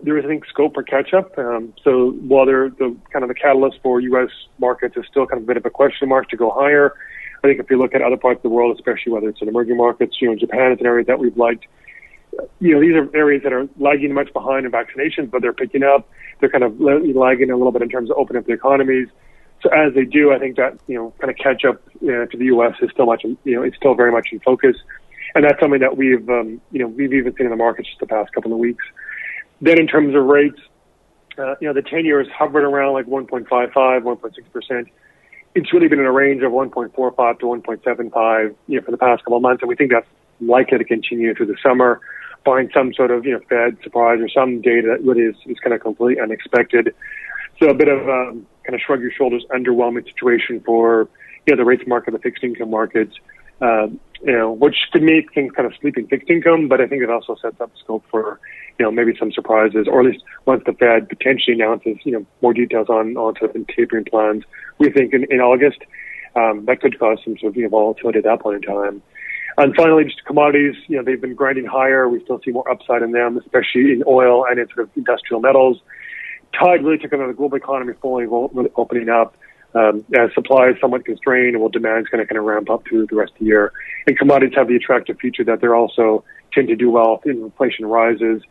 there 0.02 0.18
is, 0.18 0.24
I 0.24 0.28
think, 0.28 0.46
scope 0.46 0.74
for 0.74 0.82
catch 0.82 1.12
up. 1.12 1.38
Um, 1.38 1.74
so 1.84 2.12
while 2.12 2.46
they're 2.46 2.70
the 2.70 2.96
kind 3.12 3.22
of 3.22 3.28
the 3.28 3.34
catalyst 3.34 3.78
for 3.82 4.00
U.S. 4.00 4.30
markets 4.58 4.96
is 4.96 5.04
still 5.10 5.26
kind 5.26 5.38
of 5.38 5.44
a 5.44 5.46
bit 5.46 5.56
of 5.56 5.66
a 5.66 5.70
question 5.70 6.08
mark 6.08 6.28
to 6.30 6.36
go 6.36 6.50
higher, 6.50 6.94
I 7.44 7.48
think 7.48 7.60
if 7.60 7.70
you 7.70 7.78
look 7.78 7.94
at 7.94 8.02
other 8.02 8.16
parts 8.16 8.38
of 8.38 8.42
the 8.42 8.48
world, 8.50 8.76
especially 8.76 9.12
whether 9.12 9.28
it's 9.28 9.42
in 9.42 9.48
emerging 9.48 9.76
markets, 9.76 10.16
you 10.20 10.28
know, 10.28 10.36
Japan 10.36 10.72
is 10.72 10.80
an 10.80 10.86
area 10.86 11.04
that 11.06 11.18
we've 11.18 11.36
liked. 11.36 11.66
you 12.60 12.74
know, 12.74 12.80
these 12.80 12.94
are 12.94 13.14
areas 13.16 13.42
that 13.42 13.52
are 13.52 13.68
lagging 13.78 14.14
much 14.14 14.32
behind 14.32 14.64
in 14.64 14.72
vaccinations, 14.72 15.30
but 15.30 15.42
they're 15.42 15.52
picking 15.52 15.82
up. 15.82 16.08
They're 16.40 16.48
kind 16.48 16.64
of 16.64 16.80
lagging 16.80 17.50
a 17.50 17.56
little 17.56 17.72
bit 17.72 17.82
in 17.82 17.88
terms 17.88 18.10
of 18.10 18.16
opening 18.16 18.40
up 18.40 18.46
the 18.46 18.52
economies. 18.52 19.08
So 19.60 19.70
as 19.70 19.94
they 19.94 20.04
do, 20.04 20.32
I 20.32 20.38
think 20.38 20.56
that 20.56 20.78
you 20.86 20.96
know, 20.96 21.12
kind 21.20 21.30
of 21.30 21.36
catch 21.36 21.64
up 21.64 21.80
you 22.00 22.10
know, 22.12 22.26
to 22.26 22.36
the 22.36 22.46
U.S. 22.46 22.74
is 22.80 22.90
still 22.92 23.06
much, 23.06 23.24
you 23.24 23.56
know, 23.56 23.62
it's 23.62 23.76
still 23.76 23.94
very 23.94 24.10
much 24.10 24.28
in 24.32 24.40
focus, 24.40 24.76
and 25.34 25.44
that's 25.44 25.58
something 25.60 25.80
that 25.80 25.96
we've, 25.96 26.28
um, 26.28 26.60
you 26.70 26.80
know, 26.80 26.88
we've 26.88 27.12
even 27.12 27.34
seen 27.36 27.46
in 27.46 27.50
the 27.50 27.56
markets 27.56 27.88
just 27.88 28.00
the 28.00 28.06
past 28.06 28.32
couple 28.32 28.52
of 28.52 28.58
weeks. 28.58 28.84
Then 29.60 29.78
in 29.78 29.86
terms 29.86 30.14
of 30.14 30.24
rates, 30.24 30.60
uh, 31.38 31.54
you 31.60 31.68
know, 31.68 31.72
the 31.72 31.82
10 31.82 32.04
years 32.04 32.26
hovered 32.36 32.64
around 32.64 32.92
like 32.92 33.06
1.55, 33.06 33.72
1.6 33.72 34.52
percent. 34.52 34.88
It's 35.54 35.72
really 35.72 35.88
been 35.88 36.00
in 36.00 36.06
a 36.06 36.12
range 36.12 36.42
of 36.42 36.52
1.45 36.52 37.38
to 37.40 37.46
1.75, 37.46 38.54
you 38.66 38.78
know, 38.78 38.84
for 38.84 38.90
the 38.90 38.96
past 38.96 39.22
couple 39.24 39.36
of 39.36 39.42
months, 39.42 39.62
and 39.62 39.68
we 39.68 39.76
think 39.76 39.90
that's 39.92 40.06
likely 40.40 40.78
to 40.78 40.84
continue 40.84 41.34
through 41.34 41.46
the 41.46 41.56
summer, 41.62 42.00
barring 42.44 42.70
some 42.74 42.92
sort 42.94 43.10
of, 43.10 43.24
you 43.24 43.32
know, 43.32 43.40
Fed 43.48 43.76
surprise 43.82 44.18
or 44.20 44.28
some 44.28 44.60
data 44.60 44.96
that 44.96 45.06
really 45.06 45.22
is, 45.22 45.36
is 45.46 45.58
kind 45.58 45.74
of 45.74 45.80
completely 45.80 46.20
unexpected. 46.22 46.94
So 47.60 47.68
a 47.68 47.74
bit 47.74 47.88
of 47.88 48.08
um, 48.08 48.46
kind 48.64 48.74
of 48.74 48.80
shrug 48.80 49.00
your 49.00 49.12
shoulders, 49.12 49.44
underwhelming 49.54 50.04
situation 50.04 50.60
for 50.64 51.08
you 51.46 51.54
know 51.54 51.56
the 51.56 51.64
rates 51.64 51.84
market, 51.86 52.12
the 52.12 52.18
fixed 52.18 52.42
income 52.42 52.70
markets. 52.70 53.14
Uh, 53.60 53.88
you 54.24 54.32
know, 54.32 54.52
which 54.52 54.76
could 54.92 55.02
make 55.02 55.32
things 55.32 55.52
kind 55.52 55.66
of 55.66 55.72
sleeping 55.80 56.06
fixed 56.06 56.30
income, 56.30 56.68
but 56.68 56.80
I 56.80 56.86
think 56.86 57.02
it 57.02 57.10
also 57.10 57.36
sets 57.40 57.60
up 57.60 57.72
scope 57.82 58.04
for, 58.10 58.40
you 58.78 58.84
know, 58.84 58.90
maybe 58.90 59.12
some 59.18 59.32
surprises, 59.32 59.86
or 59.90 60.00
at 60.00 60.06
least 60.06 60.24
once 60.46 60.62
the 60.64 60.72
Fed 60.72 61.08
potentially 61.08 61.54
announces, 61.54 61.96
you 62.04 62.12
know, 62.12 62.26
more 62.40 62.54
details 62.54 62.88
on 62.88 63.16
on 63.16 63.34
sort 63.38 63.54
of 63.54 63.66
tapering 63.66 64.04
plans. 64.04 64.44
We 64.78 64.90
think 64.90 65.12
in, 65.12 65.26
in 65.30 65.40
August 65.40 65.78
um, 66.36 66.64
that 66.66 66.80
could 66.80 66.98
cause 66.98 67.18
some 67.24 67.36
sort 67.38 67.50
of 67.50 67.56
you 67.56 67.64
know, 67.64 67.68
volatility 67.68 68.18
at 68.18 68.24
that 68.24 68.40
point 68.40 68.64
in 68.64 68.74
time. 68.74 69.02
And 69.58 69.74
finally, 69.76 70.04
just 70.04 70.24
commodities, 70.24 70.76
you 70.86 70.96
know, 70.96 71.02
they've 71.04 71.20
been 71.20 71.34
grinding 71.34 71.66
higher. 71.66 72.08
We 72.08 72.22
still 72.24 72.40
see 72.42 72.52
more 72.52 72.68
upside 72.70 73.02
in 73.02 73.12
them, 73.12 73.36
especially 73.36 73.92
in 73.92 74.02
oil 74.06 74.46
and 74.48 74.58
in 74.58 74.66
sort 74.68 74.80
of 74.80 74.90
industrial 74.96 75.40
metals 75.40 75.78
tide 76.58 76.84
really 76.84 76.98
took 76.98 77.12
another 77.12 77.32
global 77.32 77.56
economy 77.56 77.92
fully 78.00 78.26
opening 78.76 79.08
up. 79.08 79.36
Um, 79.74 80.04
as 80.14 80.32
supply 80.34 80.68
is 80.68 80.76
somewhat 80.80 81.04
constrained, 81.04 81.54
and 81.54 81.60
well, 81.60 81.70
demand 81.70 82.04
is 82.04 82.08
going 82.08 82.22
to 82.22 82.26
kind 82.26 82.38
of 82.38 82.44
ramp 82.44 82.68
up 82.68 82.84
through 82.86 83.06
the 83.06 83.16
rest 83.16 83.32
of 83.32 83.38
the 83.38 83.46
year. 83.46 83.72
And 84.06 84.18
commodities 84.18 84.54
have 84.56 84.68
the 84.68 84.76
attractive 84.76 85.18
feature 85.18 85.44
that 85.44 85.60
they're 85.60 85.74
also 85.74 86.24
tend 86.52 86.68
to 86.68 86.76
do 86.76 86.90
well 86.90 87.20
if 87.24 87.30
inflation 87.30 87.86
rises. 87.86 88.42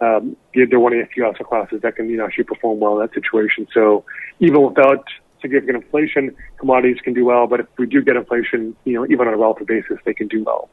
Um, 0.00 0.36
they're 0.54 0.80
one 0.80 0.92
of 0.92 0.98
the 0.98 1.06
few 1.14 1.24
asset 1.26 1.46
classes 1.46 1.80
that 1.82 1.94
can 1.94 2.10
you 2.10 2.16
know 2.16 2.26
actually 2.26 2.44
perform 2.44 2.80
well 2.80 2.98
in 2.98 3.06
that 3.06 3.14
situation. 3.14 3.68
So 3.72 4.04
even 4.40 4.62
without 4.62 5.04
significant 5.40 5.84
inflation, 5.84 6.34
commodities 6.58 7.00
can 7.02 7.14
do 7.14 7.24
well. 7.24 7.46
But 7.46 7.60
if 7.60 7.66
we 7.78 7.86
do 7.86 8.02
get 8.02 8.16
inflation, 8.16 8.74
you 8.84 8.94
know, 8.94 9.06
even 9.06 9.28
on 9.28 9.34
a 9.34 9.36
relative 9.36 9.68
basis, 9.68 9.98
they 10.04 10.14
can 10.14 10.26
do 10.26 10.42
well. 10.42 10.68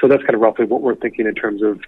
So 0.00 0.08
that's 0.08 0.22
kind 0.22 0.34
of 0.34 0.40
roughly 0.40 0.66
what 0.66 0.82
we're 0.82 0.96
thinking 0.96 1.26
in 1.26 1.34
terms 1.34 1.62
of 1.62 1.80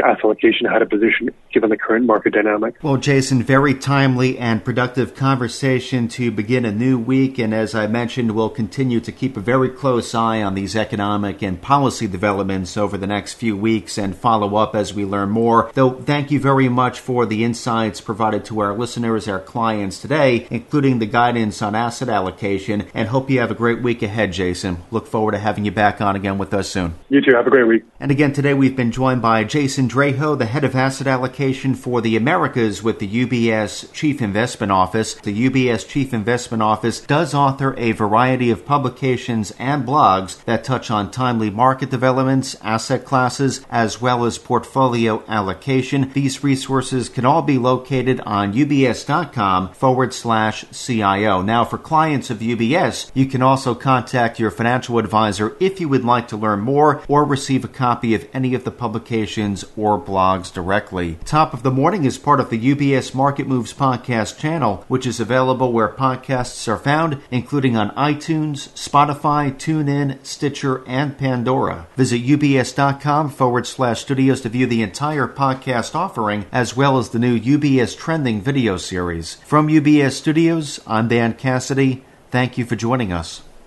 asset 0.00 0.24
allocation, 0.24 0.66
how 0.66 0.78
to 0.78 0.86
position 0.86 1.30
given 1.52 1.70
the 1.70 1.76
current 1.76 2.06
market 2.06 2.34
dynamic. 2.34 2.76
Well, 2.82 2.96
Jason, 2.96 3.42
very 3.42 3.74
timely 3.74 4.38
and 4.38 4.64
productive 4.64 5.14
conversation 5.14 6.08
to 6.08 6.30
begin 6.30 6.64
a 6.64 6.72
new 6.72 6.98
week. 6.98 7.38
And 7.38 7.54
as 7.54 7.74
I 7.74 7.86
mentioned, 7.86 8.32
we'll 8.32 8.50
continue 8.50 9.00
to 9.00 9.12
keep 9.12 9.36
a 9.36 9.40
very 9.40 9.68
close 9.68 10.14
eye 10.14 10.42
on 10.42 10.54
these 10.54 10.76
economic 10.76 11.42
and 11.42 11.60
policy 11.60 12.06
developments 12.06 12.76
over 12.76 12.96
the 12.96 13.06
next 13.06 13.34
few 13.34 13.56
weeks 13.56 13.98
and 13.98 14.16
follow 14.16 14.56
up 14.56 14.74
as 14.74 14.94
we 14.94 15.04
learn 15.04 15.30
more. 15.30 15.70
Though, 15.74 15.90
thank 15.90 16.30
you 16.30 16.40
very 16.40 16.68
much 16.68 17.00
for 17.00 17.26
the 17.26 17.44
insights 17.44 18.00
provided 18.00 18.44
to 18.46 18.60
our 18.60 18.76
listeners, 18.76 19.28
our 19.28 19.40
clients 19.40 20.00
today, 20.00 20.46
including 20.50 20.98
the 20.98 21.06
guidance 21.06 21.62
on 21.62 21.74
asset 21.74 22.08
allocation. 22.08 22.86
And 22.94 23.08
hope 23.08 23.30
you 23.30 23.40
have 23.40 23.50
a 23.50 23.54
great 23.54 23.82
week 23.82 24.02
ahead, 24.02 24.32
Jason. 24.32 24.82
Look 24.90 25.06
forward 25.06 25.32
to 25.32 25.38
having 25.38 25.64
you 25.64 25.72
back 25.72 26.00
on 26.00 26.16
again 26.16 26.38
with 26.38 26.54
us 26.54 26.68
soon. 26.68 26.94
You 27.08 27.20
too. 27.20 27.34
Have 27.34 27.46
a 27.46 27.50
great 27.50 27.66
week. 27.66 27.84
And 28.00 28.10
again, 28.10 28.32
today 28.32 28.54
we've 28.54 28.76
been 28.76 28.92
joined 28.92 29.22
by 29.22 29.44
Jason 29.44 29.87
Draho, 29.88 30.38
the 30.38 30.46
head 30.46 30.64
of 30.64 30.76
asset 30.76 31.06
allocation 31.06 31.74
for 31.74 32.00
the 32.00 32.16
Americas 32.16 32.82
with 32.82 32.98
the 32.98 33.08
UBS 33.26 33.92
Chief 33.92 34.20
Investment 34.20 34.70
Office. 34.70 35.14
The 35.14 35.48
UBS 35.48 35.88
Chief 35.88 36.12
Investment 36.12 36.62
Office 36.62 37.00
does 37.00 37.34
author 37.34 37.74
a 37.78 37.92
variety 37.92 38.50
of 38.50 38.66
publications 38.66 39.52
and 39.58 39.86
blogs 39.86 40.44
that 40.44 40.64
touch 40.64 40.90
on 40.90 41.10
timely 41.10 41.50
market 41.50 41.90
developments, 41.90 42.56
asset 42.62 43.04
classes, 43.04 43.64
as 43.70 44.00
well 44.00 44.24
as 44.24 44.38
portfolio 44.38 45.22
allocation. 45.28 46.10
These 46.12 46.44
resources 46.44 47.08
can 47.08 47.24
all 47.24 47.42
be 47.42 47.58
located 47.58 48.20
on 48.20 48.52
ubs.com 48.52 49.72
forward 49.72 50.12
slash 50.12 50.64
CIO. 50.72 51.42
Now, 51.42 51.64
for 51.64 51.78
clients 51.78 52.30
of 52.30 52.38
UBS, 52.38 53.10
you 53.14 53.26
can 53.26 53.42
also 53.42 53.74
contact 53.74 54.38
your 54.38 54.50
financial 54.50 54.98
advisor 54.98 55.56
if 55.60 55.80
you 55.80 55.88
would 55.88 56.04
like 56.04 56.28
to 56.28 56.36
learn 56.36 56.60
more 56.60 57.02
or 57.08 57.24
receive 57.24 57.64
a 57.64 57.68
copy 57.68 58.14
of 58.14 58.28
any 58.32 58.54
of 58.54 58.64
the 58.64 58.70
publications 58.70 59.64
or 59.76 60.00
blogs 60.00 60.52
directly. 60.52 61.18
Top 61.24 61.54
of 61.54 61.62
the 61.62 61.70
Morning 61.70 62.04
is 62.04 62.18
part 62.18 62.40
of 62.40 62.50
the 62.50 62.74
UBS 62.74 63.14
Market 63.14 63.46
Moves 63.46 63.72
podcast 63.72 64.38
channel, 64.38 64.84
which 64.88 65.06
is 65.06 65.20
available 65.20 65.72
where 65.72 65.88
podcasts 65.88 66.68
are 66.68 66.78
found, 66.78 67.20
including 67.30 67.76
on 67.76 67.90
iTunes, 67.90 68.68
Spotify, 68.70 69.52
TuneIn, 69.52 70.24
Stitcher, 70.24 70.84
and 70.86 71.18
Pandora. 71.18 71.86
Visit 71.96 72.22
ubs.com 72.22 73.30
forward 73.30 73.66
slash 73.66 74.00
studios 74.00 74.40
to 74.42 74.48
view 74.48 74.66
the 74.66 74.82
entire 74.82 75.26
podcast 75.26 75.94
offering, 75.94 76.46
as 76.52 76.76
well 76.76 76.98
as 76.98 77.10
the 77.10 77.18
new 77.18 77.38
UBS 77.38 77.96
Trending 77.96 78.40
video 78.40 78.76
series. 78.76 79.34
From 79.46 79.68
UBS 79.68 80.12
Studios, 80.12 80.80
I'm 80.86 81.08
Dan 81.08 81.34
Cassidy. 81.34 82.04
Thank 82.30 82.58
you 82.58 82.64
for 82.64 82.76
joining 82.76 83.12
us. 83.12 83.42